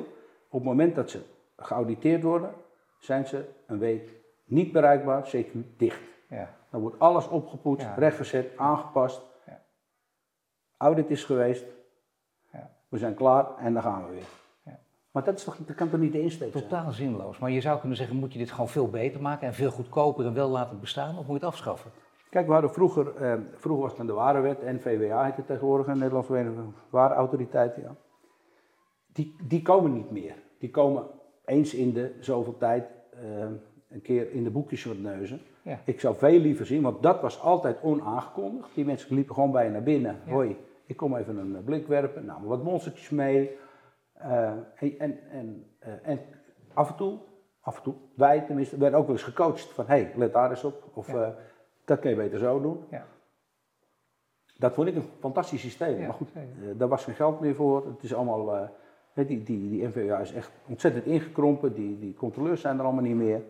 [0.49, 1.21] Op het moment dat ze
[1.57, 2.51] geauditeerd worden,
[2.99, 4.09] zijn ze een week
[4.45, 6.01] niet bereikbaar, CQ dicht.
[6.29, 6.49] Ja.
[6.73, 9.21] Dan wordt alles opgepoetst, rechtgezet, aangepast.
[9.45, 9.61] Ja.
[10.77, 11.65] Audit is geweest.
[12.51, 12.71] Ja.
[12.89, 14.25] We zijn klaar en dan gaan we weer.
[15.11, 16.63] Maar dat, is toch, dat kan toch niet de insteek zijn?
[16.63, 17.37] Totaal zinloos.
[17.37, 20.25] Maar je zou kunnen zeggen, moet je dit gewoon veel beter maken en veel goedkoper
[20.25, 21.91] en wel laten bestaan, of moet je het afschaffen?
[22.29, 25.87] Kijk, we hadden vroeger, eh, vroeger was het dan de warenwet, NVWA heet het tegenwoordig,
[25.87, 27.81] een Nederlandse Vereniging Warenautoriteiten.
[27.81, 27.95] Ja.
[29.07, 30.35] Die, die komen niet meer.
[30.59, 31.05] Die komen
[31.45, 32.85] eens in de zoveel tijd
[33.23, 33.45] uh,
[33.89, 35.41] een keer in de boekjes wat neuzen.
[35.63, 35.79] Ja.
[35.85, 38.75] Ik zou veel liever zien, want dat was altijd onaangekondigd.
[38.75, 40.19] Die mensen liepen gewoon bij je naar binnen.
[40.27, 43.57] Hoi, ik kom even een eh, blik werpen, namen wat monstertjes mee.
[44.17, 46.19] Uh, en, en, en, uh, en,
[46.73, 47.19] af en toe,
[47.59, 50.49] af en toe, wij tenminste, werden ook wel eens gecoacht van, hé, hey, let daar
[50.49, 50.89] eens op.
[50.93, 51.27] Of ja.
[51.27, 51.27] uh,
[51.85, 52.83] dat kun je beter zo doen.
[52.89, 53.05] Ja.
[54.57, 55.99] Dat vond ik een fantastisch systeem.
[55.99, 56.29] maar goed,
[56.75, 57.85] daar was geen geld meer voor.
[57.85, 58.69] Het is allemaal,
[59.13, 61.73] die, die, die NVA is echt ontzettend ingekrompen.
[61.73, 63.41] Die, die controleurs zijn er allemaal niet meer.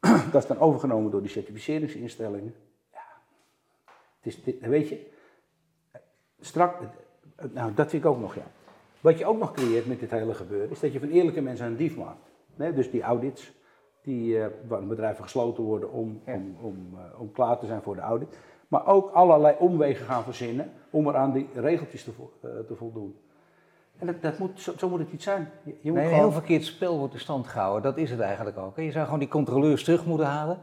[0.32, 2.54] dat is dan overgenomen door die certificeringsinstellingen.
[2.92, 3.06] Ja,
[4.20, 5.06] het is, weet je,
[6.40, 6.80] strak,
[7.52, 8.46] nou dat vind ik ook nog, ja.
[9.00, 11.66] Wat je ook nog creëert met dit hele gebeuren, is dat je van eerlijke mensen
[11.66, 12.30] een dief maakt.
[12.54, 13.52] Nee, dus die audits,
[14.02, 17.94] die, uh, waar bedrijven gesloten worden om, om, om, uh, om klaar te zijn voor
[17.94, 18.38] de audit.
[18.68, 22.74] Maar ook allerlei omwegen gaan verzinnen om er aan die regeltjes te, vo uh, te
[22.76, 23.16] voldoen.
[23.98, 25.50] En dat, dat moet, zo, zo moet het niet zijn.
[25.62, 26.24] Je, je moet Nee, een gewoon...
[26.24, 27.82] heel verkeerd spel wordt in stand gehouden.
[27.82, 28.76] Dat is het eigenlijk ook.
[28.76, 28.82] hè.
[28.82, 30.58] Je zou gewoon die controleurs terug moeten halen.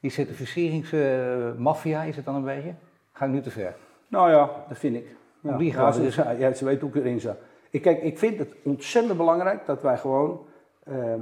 [0.00, 2.74] Die certificeringsmafia is het dan een beetje.
[3.12, 3.76] Ga ik nu te ver?
[4.08, 5.16] Nou ja, dat vind ik.
[5.40, 7.36] Ja, Om die ja, ze, dus- ja, ze weet hoe ik erin sta.
[7.70, 10.46] Ik, kijk, ik vind het ontzettend belangrijk dat wij gewoon,
[10.84, 11.20] ehm,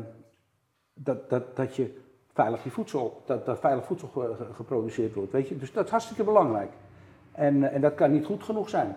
[0.95, 1.99] dat, dat, dat je
[2.35, 5.59] veilig je voedsel, dat, dat veilig voedsel ge- ge- geproduceerd wordt, weet je.
[5.59, 6.71] Dus dat is hartstikke belangrijk.
[7.33, 8.97] En, eh, en dat kan niet goed genoeg zijn.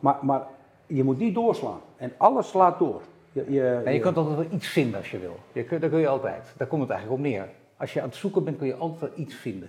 [0.00, 0.42] Maar, maar
[0.86, 1.80] je moet niet doorslaan.
[1.96, 3.00] En alles slaat door.
[3.32, 5.36] Je, je, Nee, je kunt altijd wel iets vinden als je wil.
[5.52, 6.54] Je kunt, dat kun je altijd.
[6.56, 7.48] Daar komt het eigenlijk op neer.
[7.76, 9.68] Als je aan het zoeken bent, kun je altijd wel iets vinden.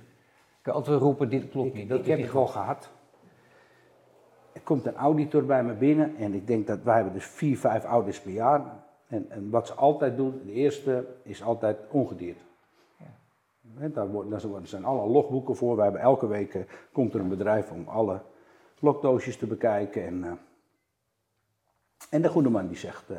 [0.58, 1.90] Je kan altijd wel roepen, dit klopt ik, niet.
[1.90, 2.50] Dat ik heb het goed.
[2.50, 2.90] gehad.
[4.54, 7.58] Er komt een auditor bij me binnen en ik denk dat wij hebben dus vier,
[7.58, 8.62] vijf audits per jaar.
[9.08, 12.40] En, en wat ze altijd doen, de eerste is altijd ongedierd.
[13.78, 15.76] Hè, Daar, daar zijn- zijn alle logboeken voor.
[15.76, 18.20] We hebben elke week eh, komt er een bedrijf om alle
[18.80, 20.06] logdoosjes te bekijken.
[20.06, 20.32] En, eh,
[22.16, 23.18] en de goede man die zegt, eh,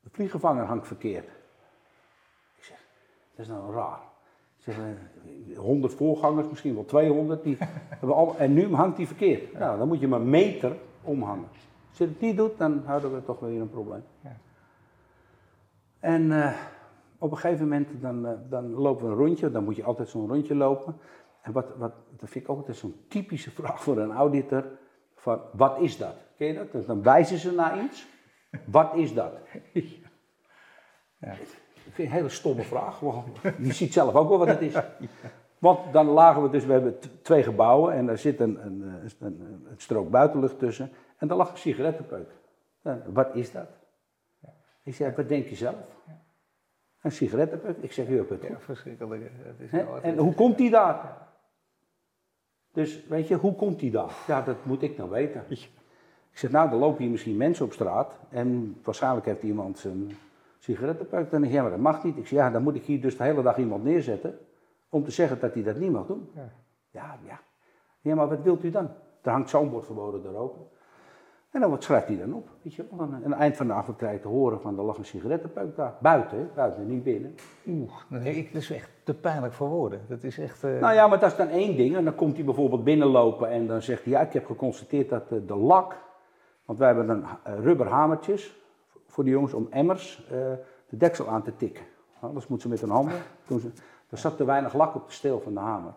[0.00, 1.28] de vliegenvanger hangt verkeerd.
[2.56, 2.78] Ik zeg,
[3.34, 4.00] dat is nou raar.
[4.56, 7.56] Ik zeg, eh, 100 voorgangers, misschien wel 200, die
[7.98, 9.52] hebben al, en nu hangt die verkeerd.
[9.52, 11.48] Nou, dan moet je maar meter omhangen.
[11.88, 14.04] Als je het niet doet, dan houden we toch weer een probleem.
[14.20, 14.36] Ja.
[15.98, 16.56] En eh,
[17.18, 20.08] op een gegeven moment, dan, eh, dan lopen we een rondje, dan moet je altijd
[20.08, 20.96] zo'n rondje lopen.
[21.40, 24.64] En wat, wat, dat vind ik ook altijd zo'n typische vraag voor een auditor,
[25.26, 26.14] van wat is dat?
[26.36, 26.72] Ken je dat?
[26.72, 28.06] Dus dan wijzen ze naar iets.
[28.64, 29.32] Wat is dat?
[31.20, 31.32] Ja.
[31.32, 33.00] Ik vind een hele stomme vraag.
[33.58, 34.74] Je ziet zelf ook wel wat het is.
[35.58, 39.10] Want dan lagen we dus, we hebben twee gebouwen en daar zit een, een, een,
[39.20, 40.90] een, een strook buitenlucht tussen.
[41.18, 42.30] En daar lag een sigarettenpeuk.
[43.06, 43.66] Wat is dat?
[44.82, 45.74] Ik zeg, wat denk je zelf?
[47.02, 47.76] Een sigarettenpeuk?
[47.80, 49.22] Ik zeg, het Ja, verschrikkelijk.
[49.22, 49.48] hè.
[49.48, 49.84] Het is Hè?
[49.84, 51.25] wel altijd- En hoe komt die daar?
[52.76, 54.16] Dus weet je, hoe komt die daar?
[54.26, 55.44] Ja, dat moet ik nou weten.
[55.48, 55.68] Ik
[56.32, 60.16] zeg, nou, dan lopen hier misschien mensen op straat en waarschijnlijk heeft iemand zijn
[60.58, 61.30] sigarettenpeuk.
[61.30, 62.16] Dan ik, ja, maar dat mag niet.
[62.16, 64.38] Ik zeg, ja, dan moet ik hier dus de hele dag iemand neerzetten
[64.88, 66.30] om te zeggen dat hij dat niet mag doen.
[66.34, 66.52] Ja.
[66.90, 67.40] Ja, ja.
[68.00, 68.88] Ja, maar wat wilt u dan?
[69.22, 70.66] Er hangt zo'n bord verboden te roken.
[71.56, 72.48] En dan wat schrijft hij dan op?
[72.62, 72.84] Weet je?
[72.98, 75.76] aan het eind van de avond krijg je te horen van er lag een sigarettenpeuk
[75.76, 75.94] daar.
[76.00, 77.34] Buiten, buiten, niet binnen.
[77.66, 80.00] Oeh, nee, ik, dat is echt te pijnlijk voor woorden.
[80.08, 80.64] Dat is echt...
[80.64, 81.96] eh, Nou ja, maar dat is dan één ding.
[81.96, 85.28] En dan komt hij bijvoorbeeld binnenlopen en dan zegt hij, ja, ik heb geconstateerd dat
[85.28, 85.96] de, de lak,
[86.64, 88.56] want wij hebben dan eh, rubberhamertjes
[89.06, 90.36] voor de jongens om emmers eh,
[90.88, 91.84] de deksel aan te tikken.
[92.20, 93.18] Anders moeten ze met hun handen.
[93.48, 93.70] Doen ze,
[94.10, 95.92] er zat te weinig lak op de steel van de hamer.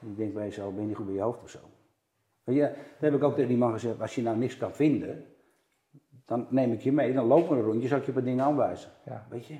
[0.00, 1.58] En ik denk bij jezelf, ben je niet goed bij je hoofd of zo?
[2.46, 4.74] Weet je, dat heb ik ook tegen die man gezegd, als je nou niks kan
[4.74, 5.24] vinden,
[6.24, 8.24] dan neem ik je mee, dan lopen we een rondje, zal ik je op een
[8.24, 8.90] ding aanwijzen.
[9.04, 9.26] Ja.
[9.30, 9.56] Weet je?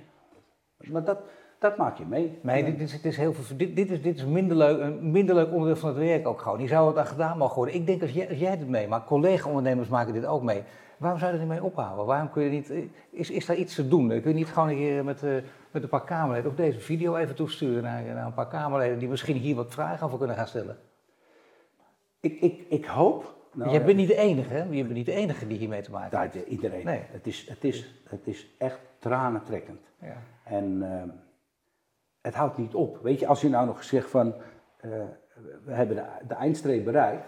[0.93, 1.19] Maar dat,
[1.59, 2.39] dat maak je mee.
[2.43, 3.57] Nee, dit is, dit is heel veel.
[3.57, 6.41] Dit, dit is, dit is minder leuk, een minder leuk onderdeel van het werk ook
[6.41, 6.59] gewoon.
[6.59, 7.75] Die zou het aan gedaan mogen worden.
[7.75, 10.63] Ik denk als jij, als jij dit meemaakt, collega-ondernemers maken dit ook mee.
[10.99, 12.07] Waarom zou je er niet mee ophouden?
[12.07, 12.73] Waarom kun je niet.
[13.11, 14.09] Is, is daar iets te doen?
[14.09, 15.35] Kun je niet gewoon keer met, eh,
[15.71, 19.09] met een paar Kamerleden ook deze video even toesturen naar, naar een paar Kamerleden die
[19.09, 20.77] misschien hier wat vragen over kunnen gaan stellen?
[22.33, 23.35] Ik, ik, ik hoop.
[23.53, 24.63] Nou, Jij bent niet de enige, hè?
[24.63, 26.35] Je bent niet de enige die hiermee te maken heeft.
[26.35, 26.85] Ja, de- iedereen.
[26.85, 27.01] Nee.
[27.11, 29.81] Het, is, het, is, het is echt tranentrekkend.
[30.01, 30.17] Ja.
[30.45, 31.09] En ehm,
[32.21, 32.99] het houdt niet op.
[33.03, 34.35] Weet je, als je nou nog zegt van.
[34.81, 34.91] eh,
[35.65, 37.27] we hebben de, de eindstreep bereikt.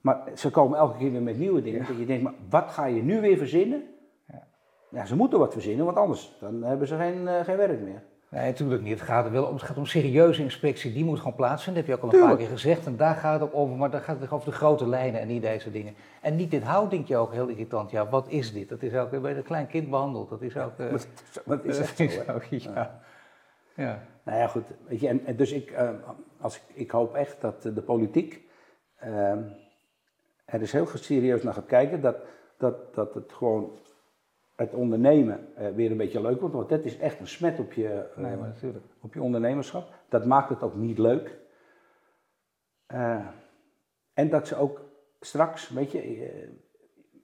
[0.00, 1.86] Maar ze komen elke keer weer met nieuwe dingen.
[1.86, 3.82] Dat je denkt, maar wat ga je nu weer verzinnen?
[4.26, 4.46] Ja.
[4.90, 8.02] Ja, ze moeten wat verzinnen, want anders dan hebben ze geen, eh, geen werk meer.
[8.32, 8.92] Nee, natuurlijk niet.
[8.98, 10.92] Het gaat, er wel om, het gaat om serieuze inspectie.
[10.92, 11.82] Die moet gewoon plaatsvinden.
[11.82, 12.86] Dat heb je ook al een paar keer gezegd.
[12.86, 13.76] En daar gaat het over.
[13.76, 15.94] Maar dan gaat het over de grote lijnen en niet deze dingen.
[16.20, 17.90] En niet dit houdingje ook heel irritant.
[17.90, 18.68] Ja, wat is dit?
[18.68, 20.30] Dat is ook bij een klein kind behandeld.
[20.30, 20.78] Dat is ook...
[20.78, 20.92] eh,
[21.44, 23.00] Maar het is echt zo, ja.
[23.76, 24.02] ja.
[24.22, 24.64] Nou ja, goed.
[24.86, 25.90] Weet je, en, en dus ik, eh,
[26.40, 28.40] als ik, ik hoop echt dat de politiek
[28.94, 29.30] eh,
[30.44, 32.00] er dus heel serieus naar gaat kijken.
[32.00, 32.16] Dat,
[32.58, 33.70] dat, dat het gewoon
[34.64, 36.54] het ondernemen eh, weer een beetje leuk wordt.
[36.54, 38.84] Want dat is echt een smet op je, eh, Nee, maar natuurlijk.
[39.00, 39.88] op je ondernemerschap.
[40.08, 41.38] Dat maakt het ook niet leuk.
[42.86, 43.26] Eh,
[44.14, 44.80] en dat ze ook
[45.20, 46.28] straks, weet je,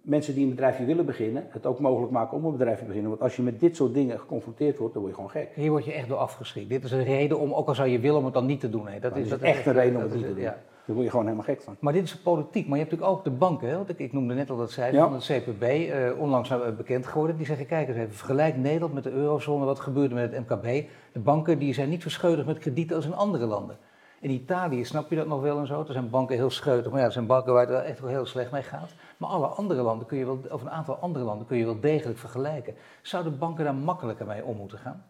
[0.02, 3.10] mensen die een bedrijfje willen beginnen, het ook mogelijk maken om een bedrijfje te beginnen.
[3.10, 5.54] Want als je met dit soort dingen geconfronteerd wordt, dan word je gewoon gek.
[5.54, 6.68] Hier word je echt door afgeschrikt.
[6.68, 8.70] Dit is een reden om, ook al zou je willen, om het dan niet te
[8.70, 8.84] doen.
[8.84, 10.42] Nee, dat, Dat is dat echt een reden om het niet is- te doen.
[10.42, 10.58] ja.
[10.88, 11.76] Daar word je gewoon helemaal gek van.
[11.80, 12.66] Maar dit is politiek.
[12.68, 13.68] Maar je hebt natuurlijk ook de banken.
[13.68, 13.76] Hè?
[13.76, 15.04] Want ik, ik noemde net al dat cijfer Ja.
[15.04, 17.36] van het CPB, eh, onlangs bekend geworden.
[17.36, 19.64] Die zeggen, kijk eens even, vergelijk Nederland met de eurozone.
[19.64, 20.88] Wat gebeurde met het MKB?
[21.12, 23.76] De banken die zijn niet verscheutigd met kredieten als in andere landen.
[24.20, 25.80] In Italië snap je dat nog wel en zo.
[25.80, 26.90] Er zijn banken heel scheutig.
[26.90, 28.90] Maar ja, er zijn banken waar het wel echt wel heel slecht mee gaat.
[29.16, 31.80] Maar alle andere landen kun je wel, of een aantal andere landen kun je wel
[31.80, 32.74] degelijk vergelijken.
[33.02, 35.04] Zouden banken daar makkelijker mee om moeten gaan?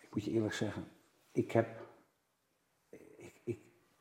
[0.00, 0.84] Ik moet je eerlijk zeggen,
[1.32, 1.66] ik heb.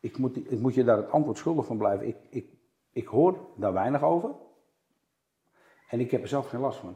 [0.02, 2.08] Ik, ik, ik, moet, ik moet je daar het antwoord schuldig van blijven.
[2.08, 2.46] Ik, ik,
[2.92, 4.30] ik hoor daar weinig over.
[5.90, 6.96] En ik heb er zelf geen last van.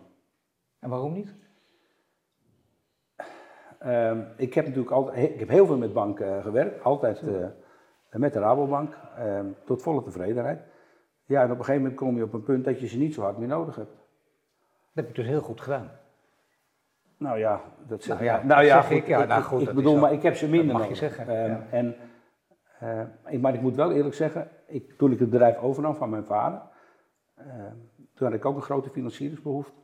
[0.80, 1.36] En waarom niet?
[3.80, 7.46] Ehm, ik heb natuurlijk altijd, ik heb heel veel met banken eh, gewerkt, altijd eh,
[8.10, 10.62] met de Rabobank, ehm, tot volle tevredenheid.
[11.26, 13.14] Ja, en op een gegeven moment kom je op een punt dat je ze niet
[13.14, 13.92] zo hard meer nodig hebt.
[14.94, 15.92] Dat heb je dus heel goed gedaan.
[17.18, 19.08] Nou ja, dat zeg, Nou ja, nou ja, zeg ik.
[19.08, 20.96] Ja, ik, nou ik- goed, ik bedoel, maar ik heb ze minder dat mag je
[20.96, 21.68] zeggen, Ehm, ja.
[21.72, 21.96] en,
[23.28, 26.26] ik, maar ik moet wel eerlijk zeggen, ik, toen ik het bedrijf overnam van mijn
[26.26, 26.62] vader,
[27.36, 27.76] ehm,
[28.14, 29.82] toen had ik ook een grote financieringsbehoefte.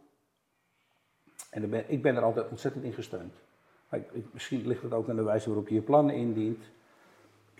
[1.49, 3.33] En ik ben er altijd ontzettend in gesteund.
[4.31, 6.63] Misschien ligt het ook aan de wijze waarop je je plannen indient.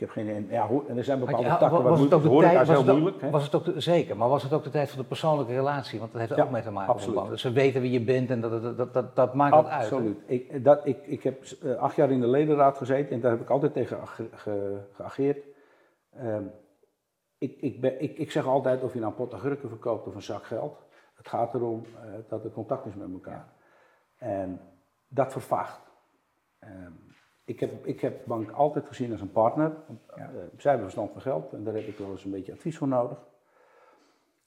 [0.02, 0.36] Ik heb geen...
[0.36, 2.98] en Ja, en er zijn bepaalde je- takken waar ook de horeca tijd, is heel
[2.98, 3.22] moeilijk.
[3.22, 3.30] hè.
[3.30, 6.00] was het ook de- zeker, maar was het ook de tijd van de persoonlijke relatie?
[6.00, 6.96] Want dat heeft er Ja, ook mee te maken.
[6.96, 7.30] met absoluut.
[7.30, 9.82] Dus ze weten wie je bent en dat, dat, dat, dat, dat maakt het uit.
[9.84, 10.18] Absoluut.
[10.26, 13.42] Ik, dat, ik, ik heb eh, acht jaar in de ledenraad gezeten en daar heb
[13.42, 15.46] ik altijd tegen ge- ge- geageerd.
[16.18, 16.44] Ehm,
[17.38, 20.16] ik, ik, ben, ik, ik zeg altijd of je nou een pot agurken verkoopt of
[20.16, 20.78] een zak geld.
[21.16, 23.48] Het gaat erom eh, dat er contact is met elkaar.
[24.18, 24.60] En
[25.08, 25.82] dat vervaagt.
[26.60, 26.92] Ehm,
[27.54, 29.72] ik, heb, ik heb bank altijd gezien als een partner.
[30.16, 30.24] Ja.
[30.24, 32.78] eh, zij hebben verstand van geld en daar heb ik wel eens een beetje advies
[32.78, 33.18] voor nodig.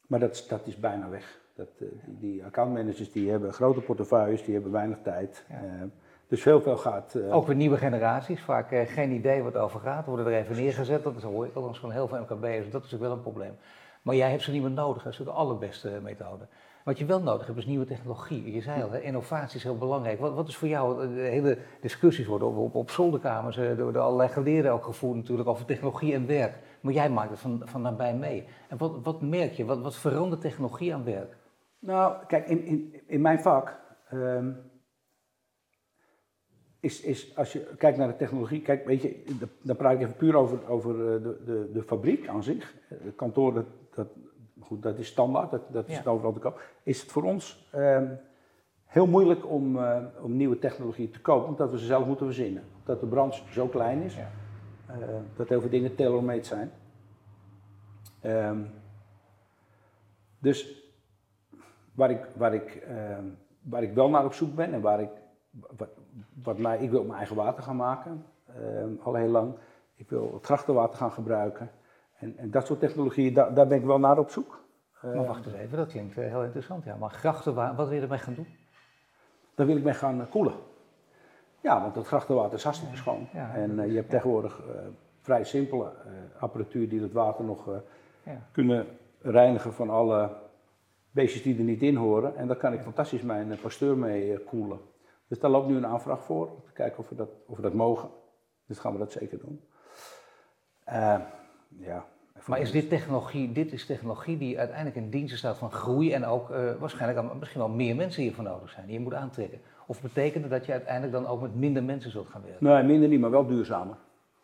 [0.06, 1.40] Maar dat, is- dat is bijna weg.
[1.54, 5.44] Dat, eh, die, accountmanagers die hebben grote portefeuilles, die hebben weinig tijd.
[5.48, 5.54] Ja.
[5.56, 5.82] Eh,
[6.28, 7.16] dus veel, veel gaat.
[7.30, 11.02] Ook weer nieuwe generaties, vaak geen idee wat over gaat, worden er even neergezet.
[11.02, 13.56] Dat is, hoor ik althans van heel veel MKB'ers, dat is natuurlijk wel een probleem.
[14.02, 16.46] Maar jij hebt ze niet meer nodig, dat is de allerbeste methode.
[16.84, 18.52] Wat je wel nodig hebt is nieuwe technologie.
[18.52, 20.20] Je zei al, innovatie is heel belangrijk.
[20.20, 23.76] Wat, wat is voor jou, eh, de hele discussies worden op, op, op zolderkamers eh,
[23.76, 26.58] door, allerlei geleerden ook gevoerd natuurlijk over technologie en werk.
[26.80, 28.44] Maar jij maakt het van, van nabij mee.
[28.68, 31.36] En wat, wat merk je, wat, wat verandert technologie aan werk?
[31.78, 34.52] Nou, kijk, in, in, in mijn vak ehm,
[36.80, 39.24] is, is, als je kijkt naar de technologie, kijk, weet je,
[39.62, 42.74] dan praat ik even puur over, over eh, de, de, de fabriek aan zich.
[42.88, 44.08] Het kantoor, dat, dat,
[44.64, 45.98] goed, dat is standaard, dat, dat is Ja.
[45.98, 46.60] het overal te koop.
[46.82, 48.06] Is het voor ons ehm,
[48.86, 52.62] heel moeilijk om, eh, om nieuwe technologie te kopen, omdat we ze zelf moeten verzinnen.
[52.84, 54.30] Dat de branche zo klein is, Ja.
[54.86, 54.96] eh,
[55.36, 56.70] dat heel veel dingen tailor-made zijn.
[58.20, 58.58] Ehm,
[60.38, 60.82] dus
[61.94, 63.24] waar ik, waar, ik, ehm,
[63.62, 65.10] waar ik wel naar op zoek ben en waar ik,
[65.76, 65.88] wat,
[66.42, 68.24] wat mij, ik wil mijn eigen water gaan maken,
[69.02, 69.54] al heel lang.
[69.94, 71.70] Ik wil het grachtenwater gaan gebruiken.
[72.24, 74.62] En, en dat soort technologieën, daar, daar ben ik wel naar op zoek.
[75.02, 76.84] Maar Ehm, wacht eens even, dat klinkt eh, heel interessant.
[76.84, 76.96] Ja.
[76.96, 78.46] Maar grachtenwater, wat wil je ermee gaan doen?
[79.54, 80.54] Daar wil ik mee gaan eh, koelen.
[81.60, 83.28] Ja, want dat grachtenwater is hartstikke schoon.
[83.32, 83.54] Ja.
[83.54, 84.74] En eh, je hebt tegenwoordig eh,
[85.20, 87.76] vrij simpele eh, apparatuur die het water nog eh,
[88.22, 88.48] Ja.
[88.52, 88.86] kunnen
[89.20, 90.30] reinigen van alle
[91.10, 92.36] beestjes die er niet in horen.
[92.36, 94.78] En daar kan ik fantastisch mijn eh, pasteur mee eh, koelen.
[95.28, 97.62] Dus daar loopt nu een aanvraag voor, om te kijken of we dat, of we
[97.62, 98.08] dat mogen.
[98.66, 99.60] Dus gaan we dat zeker doen.
[100.84, 101.20] Eh,
[101.68, 102.04] ja.
[102.46, 106.24] Maar is dit technologie, dit is technologie die uiteindelijk in dienst staat van groei en
[106.24, 109.60] ook eh, waarschijnlijk misschien wel meer mensen hiervoor nodig zijn, die je moet aantrekken?
[109.86, 112.66] Of betekent het dat je uiteindelijk dan ook met minder mensen zult gaan werken?
[112.66, 113.96] Nee, minder niet, maar wel duurzamer.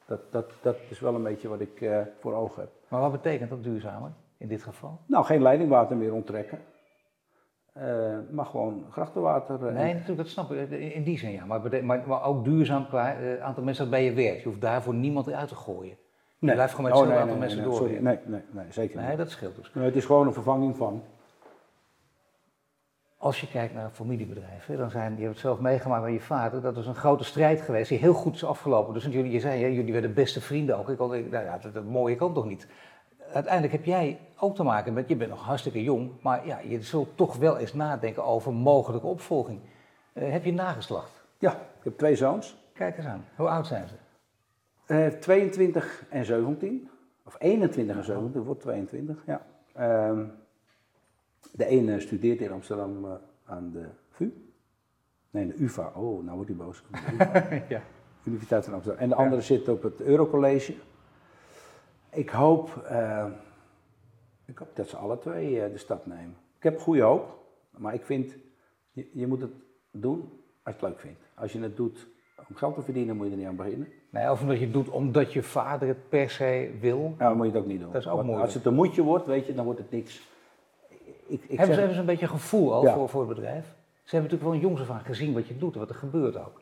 [0.06, 2.70] Dat, dat, dat is wel een beetje wat ik eh, voor ogen heb.
[2.88, 4.98] Maar wat betekent dat duurzamer in dit geval?
[5.06, 6.58] Nou, geen leidingwater meer onttrekken.
[7.72, 9.72] Eh, maar gewoon grachtenwater.
[9.72, 11.44] Nee, natuurlijk, dat snap ik in die zin ja.
[11.44, 14.42] Maar, maar, maar ook duurzaam qua eh, aantal mensen dat bij je werkt.
[14.42, 15.96] Je hoeft daarvoor niemand eruit te gooien.
[16.40, 17.74] Je blijft gewoon met Oh, nee, aantal nee, mensen nee.
[17.76, 19.18] Sorry, nee, nee, nee, zeker Nee, niet.
[19.18, 19.70] dat scheelt dus.
[19.74, 21.02] Nee, het is gewoon een vervanging van.
[23.18, 26.60] Als je kijkt naar familiebedrijven, dan zijn, je hebt het zelf meegemaakt met je vader,
[26.60, 28.94] dat is een grote strijd geweest die heel goed is afgelopen.
[28.94, 30.88] Dus jullie, je zei, hè, jullie werden beste vrienden ook.
[30.88, 32.66] Ik, had- ik- nou ja, dat, dat mooie kan toch niet.
[33.32, 36.82] Uiteindelijk heb jij ook te maken met, je bent nog hartstikke jong, maar ja, je
[36.82, 39.60] zult toch wel eens nadenken over mogelijke opvolging.
[40.12, 41.10] Eh, heb je nageslacht?
[41.38, 42.56] Ja, ik heb twee zoons.
[42.72, 43.94] Kijk eens aan, hoe oud zijn ze?
[44.90, 46.88] Eh 22 en 17.
[47.24, 49.46] Of 21 en 17, wordt 22, ja.
[49.72, 50.26] Ehm,
[51.52, 53.12] de ene studeert in Amsterdam eh,
[53.44, 54.32] aan de VU.
[55.30, 55.92] Nee, de UvA.
[55.94, 56.82] Oh, nou wordt hij boos.
[57.68, 57.82] Ja.
[58.24, 59.02] Universiteit van Amsterdam.
[59.02, 60.74] En de andere zit op het Eurocollege.
[62.10, 63.26] Ik hoop, eh,
[64.44, 66.36] ik hoop dat ze alle twee eh, de stap nemen.
[66.56, 67.38] Ik heb goede hoop,
[67.76, 68.36] maar ik vind,
[68.90, 69.52] je, je moet het
[69.90, 70.20] doen
[70.62, 71.20] als je het leuk vindt.
[71.34, 72.08] Als je het doet
[72.50, 73.88] om geld te verdienen, moet je er niet aan beginnen.
[74.10, 76.98] Nee, of omdat je het doet omdat je vader het per se wil.
[76.98, 77.92] Nou, dan moet je het ook niet doen.
[77.92, 78.46] Dat is ook Want moeilijk.
[78.46, 80.28] Als het een moedje wordt, weet je, dan wordt het niks.
[81.26, 82.94] Ik, ik hebben, ze, hebben ze een beetje gevoel Ja.
[82.94, 83.64] voor, voor het bedrijf?
[84.02, 85.94] Ze hebben natuurlijk wel een jongs af aan gezien wat je doet en wat er
[85.94, 86.60] gebeurt ook.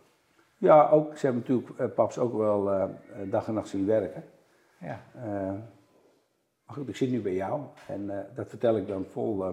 [0.56, 2.84] ja, ook, ze hebben natuurlijk eh, paps ook wel eh,
[3.30, 4.24] dag en nacht zien werken.
[4.80, 5.00] Ja.
[5.14, 5.22] Eh,
[6.66, 9.44] maar goed, ik zit nu bij jou en dat vertel ik dan vol,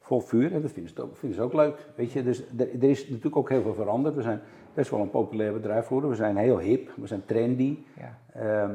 [0.00, 1.86] vol vuur en dat vinden ze, ook, vinden ze ook leuk.
[1.94, 4.14] Weet je, dus er, er is natuurlijk ook heel veel veranderd.
[4.14, 4.40] We zijn
[4.74, 6.10] best wel een populair bedrijf geworden.
[6.10, 7.78] We zijn heel hip, we zijn trendy.
[7.96, 8.18] Ja.
[8.32, 8.74] Ehm,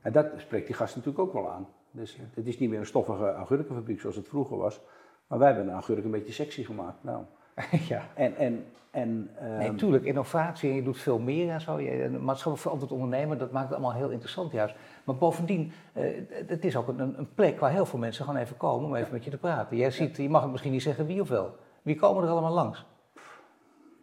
[0.00, 1.66] en dat spreekt die gast natuurlijk ook wel aan.
[1.90, 4.80] Dus het is niet meer een stoffige augurkenfabriek zoals het vroeger was.
[5.26, 7.04] Maar wij hebben agurk een beetje sexy gemaakt.
[7.04, 7.24] Nou.
[7.88, 8.02] ja.
[8.14, 11.80] En, en, en, Nee, ehm, natuurlijk, innovatie en je doet veel meer en zo.
[11.80, 14.74] Je, maatschappelijk verantwoord ondernemen, dat maakt het allemaal heel interessant juist.
[15.04, 16.04] Maar bovendien, eh,
[16.46, 19.12] het is ook een, een plek waar heel veel mensen gewoon even komen om even
[19.12, 19.76] met je te praten.
[19.76, 21.56] Jij ziet, je mag het misschien niet zeggen wie of wel.
[21.82, 22.86] Wie komen er allemaal langs?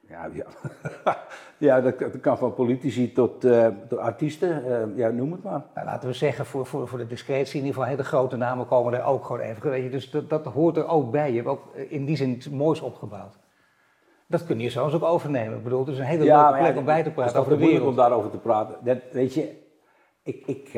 [0.10, 0.46] Ja, ja.
[1.68, 5.64] ja dat, dat kan van politici tot, eh, tot artiesten, eh, ja, noem het maar.
[5.76, 8.66] Nou, laten we zeggen, voor, voor, voor de discretie, in ieder geval hele grote namen
[8.66, 9.70] komen er ook gewoon even.
[9.70, 11.30] Weet je, dus dat, dat hoort er ook bij.
[11.30, 13.38] Je hebt ook eh, in die zin iets moois opgebouwd.
[14.28, 15.58] Dat kun je zelfs ook overnemen.
[15.58, 17.58] Ik bedoel, het is een hele leuke plek om bij te het is praten over
[17.58, 18.76] de om daarover te praten.
[18.84, 19.52] Dat, weet je,
[20.24, 20.70] ik, ik,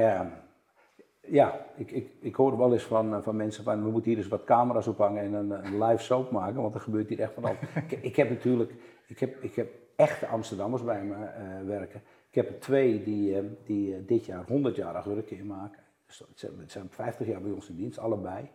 [1.28, 4.28] ja, ik, ik, ik hoor wel eens van, van mensen van we moeten hier eens
[4.28, 7.44] wat camera's ophangen en een, een live soap maken, want er gebeurt hier echt van
[7.44, 7.58] alles.
[7.88, 8.74] ik, ik heb natuurlijk,
[9.12, 12.02] ik heb, ik heb echte Amsterdammers bij me eh, werken.
[12.30, 15.84] Ik heb er twee die, eh, die eh, dit jaar 100 jaar agurken in maken.
[16.06, 18.50] Dus zijn, het zijn 50 jaar bij ons in dienst, allebei.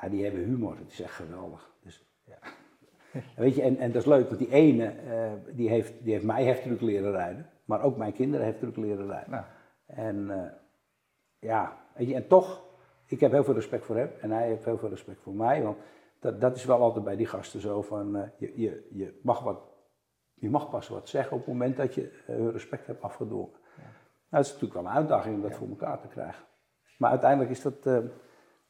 [0.00, 1.70] Ja, die hebben humor, het is echt geweldig.
[1.82, 2.38] Dus, ja.
[3.36, 4.94] Weet je, en, en dat is leuk, want die ene,
[5.52, 9.30] die, heeft, die heeft mij heftruck leren rijden, maar ook mijn kinderen heftruck leren rijden.
[9.30, 9.44] Nou,
[9.86, 10.52] En
[11.38, 12.64] ja, weet je, en toch,
[13.06, 15.62] ik heb heel veel respect voor hem en hij heeft heel veel respect voor mij.
[15.62, 15.78] Want
[16.20, 19.40] dat, dat is wel altijd bij die gasten zo van, eh, je, je, je, mag
[19.40, 19.60] wat,
[20.34, 23.56] je mag pas wat zeggen op het moment dat je eh, respect hebt afgedwongen.
[24.30, 26.44] Nou, dat is natuurlijk wel een uitdaging om dat voor elkaar te krijgen.
[26.98, 27.98] Maar uiteindelijk is dat, eh,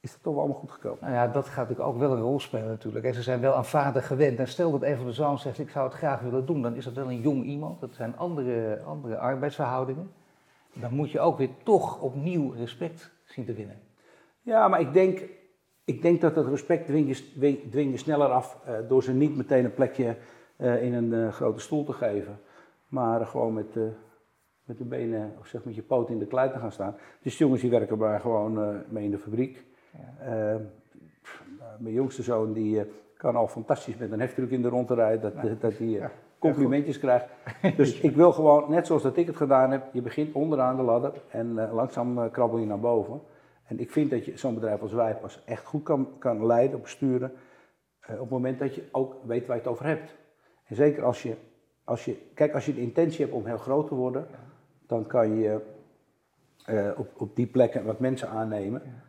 [0.01, 0.99] is dat toch wel allemaal goed gekomen.
[1.01, 3.05] Nou ja, dat gaat natuurlijk ook wel een rol spelen natuurlijk.
[3.05, 4.39] En ze zijn wel aan vader gewend.
[4.39, 6.75] En stel dat een van de zoons zegt, ik zou het graag willen doen, dan
[6.75, 7.81] is dat wel een jong iemand.
[7.81, 10.11] Dat zijn andere, andere arbeidsverhoudingen.
[10.73, 13.81] Dan moet je ook weer toch opnieuw respect zien te winnen.
[14.41, 15.23] Ja, maar ik denk,
[15.89, 19.13] ik denk dat het respect dwing je, dwing- dwing je sneller af eh, door ze
[19.13, 20.17] niet meteen een plekje
[20.57, 22.39] eh, in een eh, grote stoel te geven.
[22.89, 23.75] Maar gewoon met,
[24.65, 26.97] met de benen, of zeg met je poot in de klei te gaan staan.
[27.23, 29.65] Dus jongens die werken maar gewoon mee in de fabriek.
[30.21, 30.55] Eh,
[31.23, 31.43] pff,
[31.79, 32.83] mijn jongste zoon die
[33.17, 37.27] kan al fantastisch met een heftruck in de rond rijden, dat, dat hij complimentjes krijgt.
[37.77, 40.83] Dus ik wil gewoon, net zoals dat ik het gedaan heb, je begint onderaan de
[40.83, 43.21] ladder en langzaam krabbel je naar boven.
[43.69, 46.81] En ik vind dat je zo'n bedrijf als wij pas echt goed kan, kan leiden,
[46.81, 47.33] besturen,
[48.01, 50.17] eh, op het moment dat je ook weet waar je het over hebt.
[50.65, 51.37] En zeker als je,
[51.85, 54.27] als je, kijk, als je de intentie hebt om heel groot te worden,
[54.87, 55.61] dan kan je
[56.65, 59.03] eh, op, op die plekken wat mensen aannemen.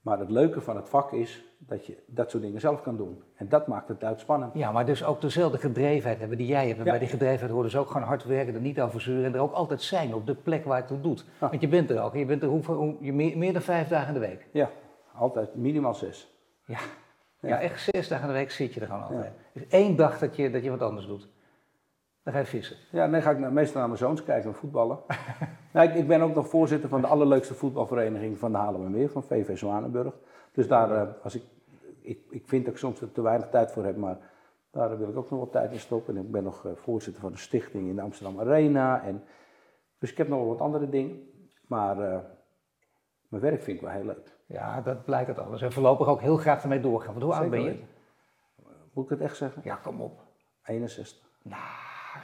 [0.00, 3.22] Maar het leuke van het vak is dat je dat soort dingen zelf kan doen.
[3.36, 4.54] En dat maakt het uitspannend.
[4.54, 6.78] Ja, maar dus ook dezelfde gedrevenheid hebben die jij hebt.
[6.78, 6.90] En Ja.
[6.90, 9.40] bij die gedrevenheid horen dus ook gewoon hard werken, er niet over zeuren en er
[9.40, 11.24] ook altijd zijn op de plek waar het toe doet.
[11.38, 12.14] Want je bent er ook.
[12.14, 14.46] Je bent er hoeveel, hoe, je meer, meer dan vijf dagen in de week.
[14.52, 14.70] Ja,
[15.14, 16.34] altijd minimaal zes.
[16.66, 16.78] Ja.
[17.40, 19.32] ja, echt zes dagen in de week zit je er gewoon altijd.
[19.52, 21.28] Dus één dag dat je, dat je wat anders doet.
[22.24, 22.76] Dan ga je vissen.
[22.90, 24.98] Ja, dan ga ik naar- meestal naar mijn zoons kijken en voetballen.
[25.72, 29.22] nou, ik, ik ben ook nog voorzitter van de allerleukste voetbalvereniging van de Haarlemmermeer, van
[29.22, 30.14] VV Zwanenburg.
[30.52, 31.42] Dus daar, eh, als ik,
[32.00, 34.18] ik, ik vind dat ik soms er te weinig tijd voor heb, maar
[34.70, 36.16] daar wil ik ook nog wat tijd in stoppen.
[36.16, 39.02] En ik ben nog eh, voorzitter van een stichting in de Amsterdam Arena.
[39.02, 39.24] En,
[39.98, 41.30] dus ik heb nog wel wat andere dingen.
[41.66, 42.18] Maar eh,
[43.28, 44.36] mijn werk vind ik wel heel leuk.
[44.46, 45.62] Ja, dat blijkt het alles.
[45.62, 47.12] En voorlopig ook heel graag ermee doorgaan.
[47.12, 47.68] Want hoe oud ben je?
[47.68, 47.88] weten.
[48.92, 49.62] Moet ik het echt zeggen?
[49.64, 50.20] Ja, kom op.
[50.64, 51.28] 61.
[51.42, 51.60] Nou,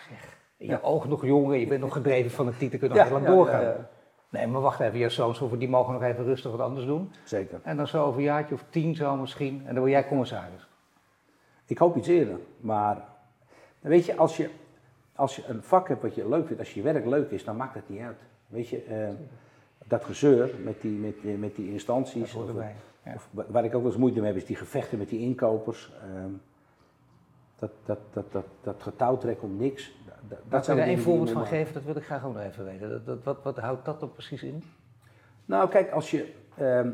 [0.09, 0.37] zeg.
[0.57, 3.01] In je ogen nog jonger, je bent nog gedreven van het titel, kun je Ja,
[3.01, 3.87] nog heel lang ja, doorgaan.
[4.31, 7.13] Nee, maar wacht even, je zoons hoeven, die mogen nog even rustig wat anders doen.
[7.25, 7.61] Zeker.
[7.63, 9.59] En dan zo over een jaartje of tien zo misschien.
[9.59, 10.69] En dan word jij commissaris.
[11.67, 13.05] Ik hoop iets eerder, maar
[13.81, 14.51] weet je, als je,
[15.15, 17.57] als je een vak hebt wat je leuk vindt, als je werk leuk is, dan
[17.57, 18.19] maakt het niet uit.
[18.47, 19.09] Weet je, eh,
[19.85, 22.51] dat gezeur met die, met, met die instanties, of.
[23.05, 23.45] Ja.
[23.49, 25.93] waar ik ook wel eens moeite mee heb, is die gevechten met die inkopers.
[26.03, 26.31] ehm,
[27.59, 29.93] dat, dat, dat, dat, dat getouwtrek om niks.
[30.29, 32.25] Dat, dat, zijn zou je de er één voorbeeld van geven, dat wil ik graag
[32.25, 32.89] ook nog even weten.
[32.89, 34.63] Dat, dat, wat, wat houdt dat er precies in?
[35.45, 36.91] Nou, kijk, als je, ehm,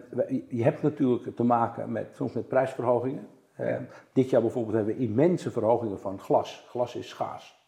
[0.49, 3.29] je hebt natuurlijk te maken met, soms met prijsverhogingen.
[3.57, 3.83] Ehm,
[4.13, 6.67] Dit jaar bijvoorbeeld hebben we immense verhogingen van glas.
[6.69, 7.63] Glas is schaars.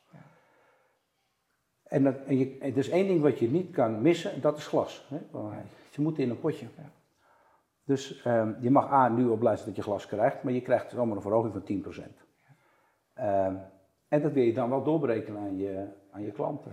[1.83, 4.57] En, dat, en je, er is één ding wat je niet kan missen, en dat
[4.57, 5.07] is glas.
[5.09, 5.19] Hè?
[5.91, 6.67] Ze moeten in een potje.
[7.85, 10.91] Dus ehm, je mag A, nu op blij dat je glas krijgt, maar je krijgt
[10.91, 12.25] zomaar een verhoging van 10%.
[14.09, 16.73] En dat wil je dan wel doorberekenen aan je, aan je klanten.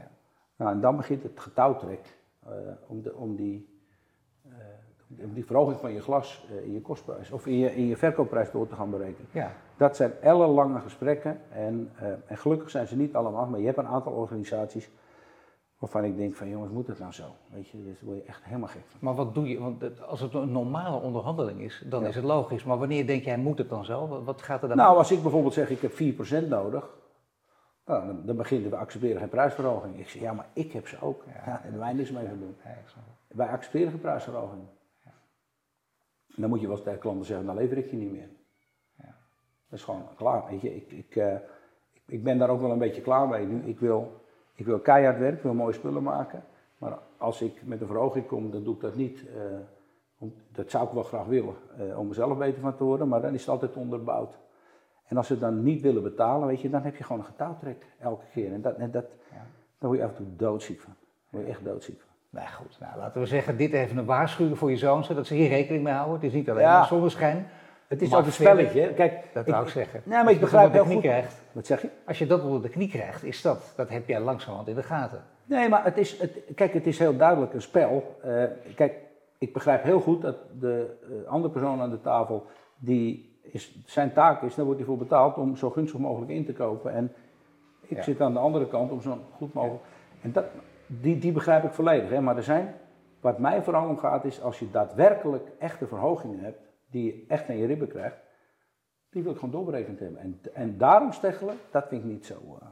[0.56, 2.52] Nou, en dan begint het getouwtrek eh,
[2.88, 3.80] om, de, om, die,
[4.44, 7.86] eh, om die verhoging van je glas eh, in je kostprijs of in je, in
[7.88, 9.30] je verkoopprijs door te gaan berekenen.
[9.32, 9.52] Ja.
[9.78, 11.92] Dat zijn ellenlange gesprekken en,
[12.26, 14.92] en gelukkig zijn ze niet allemaal, maar je hebt een aantal organisaties
[15.78, 17.24] waarvan ik denk van jongens, moet het nou zo?
[17.54, 19.00] Weet je, daar word je echt helemaal gek van.
[19.02, 19.60] Maar wat doe je?
[19.60, 22.08] Want als het een normale onderhandeling is, dan Ja.
[22.08, 22.64] is het logisch.
[22.64, 24.08] Maar wanneer denk jij, moet het dan zo?
[24.08, 24.78] Wat, wat gaat er dan?
[24.78, 25.92] Nou, als ik bijvoorbeeld zeg ik heb
[26.46, 26.90] 4% nodig,
[27.86, 30.00] nou, dan, dan beginnen we accepteren geen prijsverhoging.
[30.00, 31.24] Ik zeg ja, maar ik heb ze ook.
[31.28, 32.56] Ja, daar hebben wij niks mee te doen.
[33.28, 34.64] Wij accepteren geen prijsverhoging.
[36.36, 38.30] En dan moet je wel eens tegen klanten zeggen, dan lever ik je niet meer.
[39.70, 40.44] Dat is gewoon klaar.
[40.50, 41.34] Weet je, ik, ik, eh,
[41.94, 43.70] ik, ik ben daar ook wel een beetje klaar mee nu.
[43.70, 44.22] Ik wil,
[44.56, 46.44] ik wil keihard werken, ik wil mooie spullen maken.
[46.78, 49.26] Maar als ik met een verhoging kom, dan doe ik dat niet.
[50.18, 53.22] om, dat zou ik wel graag willen, eh, om mezelf beter van te worden, maar
[53.22, 54.38] dan is het altijd onderbouwd.
[55.14, 57.86] En als ze dan niet willen betalen, weet je, dan heb je gewoon een getouwtrek
[58.00, 58.54] elke keer.
[58.54, 59.06] En, dat, en dat,
[59.80, 60.94] daar word je af en toe doodziek van.
[60.98, 62.10] Daar word je echt doodziek van.
[62.30, 65.34] Nou goed, nou, laten we zeggen, dit even een waarschuwing voor je zoon, zodat ze
[65.34, 66.16] hier rekening mee houden.
[66.16, 66.78] Het is niet alleen Ja.
[66.78, 67.48] maar zonneschijn.
[67.88, 68.94] Het is ook een spelletje.
[68.94, 70.02] Kijk, Dat wou ik zeggen.
[70.04, 71.02] Nee, maar Als ik begrijp dat heel goed.
[71.02, 71.90] krijgt, Wat zeg je?
[72.06, 74.84] Als je dat onder de knie krijgt, is dat, dat heb jij langzamerhand in de
[74.84, 75.24] gaten.
[75.46, 78.18] Nee, maar het is, het, kijk, het is heel duidelijk een spel.
[78.24, 78.44] Eh,
[78.76, 78.94] kijk,
[79.38, 82.46] ik begrijp heel goed dat de eh, andere persoon aan de tafel,
[82.78, 86.46] die is, zijn taak is, daar wordt hij voor betaald om zo gunstig mogelijk in
[86.46, 86.92] te kopen.
[86.94, 87.14] En
[87.82, 88.04] ik Ja.
[88.04, 89.84] zit aan de andere kant om zo goed mogelijk.
[90.22, 90.46] En dat,
[90.88, 92.10] die, die begrijp ik volledig.
[92.10, 92.22] Hè?
[92.22, 92.76] Maar er zijn,
[93.20, 97.50] wat mij vooral om gaat, is als je daadwerkelijk echte verhogingen hebt, die je echt
[97.50, 98.18] aan je ribben krijgt,
[99.10, 100.20] die wil ik gewoon doorberekend hebben.
[100.22, 102.36] En, en daarom steggelen, dat vind ik niet zo.
[102.62, 102.68] eh,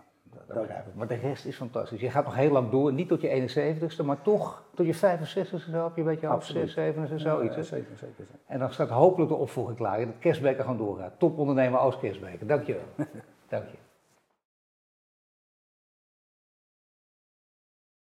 [0.54, 0.96] dat- Dat begrijp ik.
[0.96, 2.00] Maar de rest is fantastisch.
[2.02, 5.58] Je gaat nog heel lang door, niet tot je 71ste, maar toch tot je 65ste
[5.72, 6.64] zo, heb je een beetje half Absoluut.
[6.70, 7.56] 6, 7 zoiets.
[7.56, 8.26] Ja, zeker, zeker.
[8.48, 10.00] En dan staat hopelijk de opvolging klaar.
[10.00, 11.14] en Dat Kersbeker gewoon doorgaat.
[11.18, 12.48] Topondernemer Oost Kersbeker.
[12.48, 13.06] Dank je wel.
[13.50, 13.78] Dank je.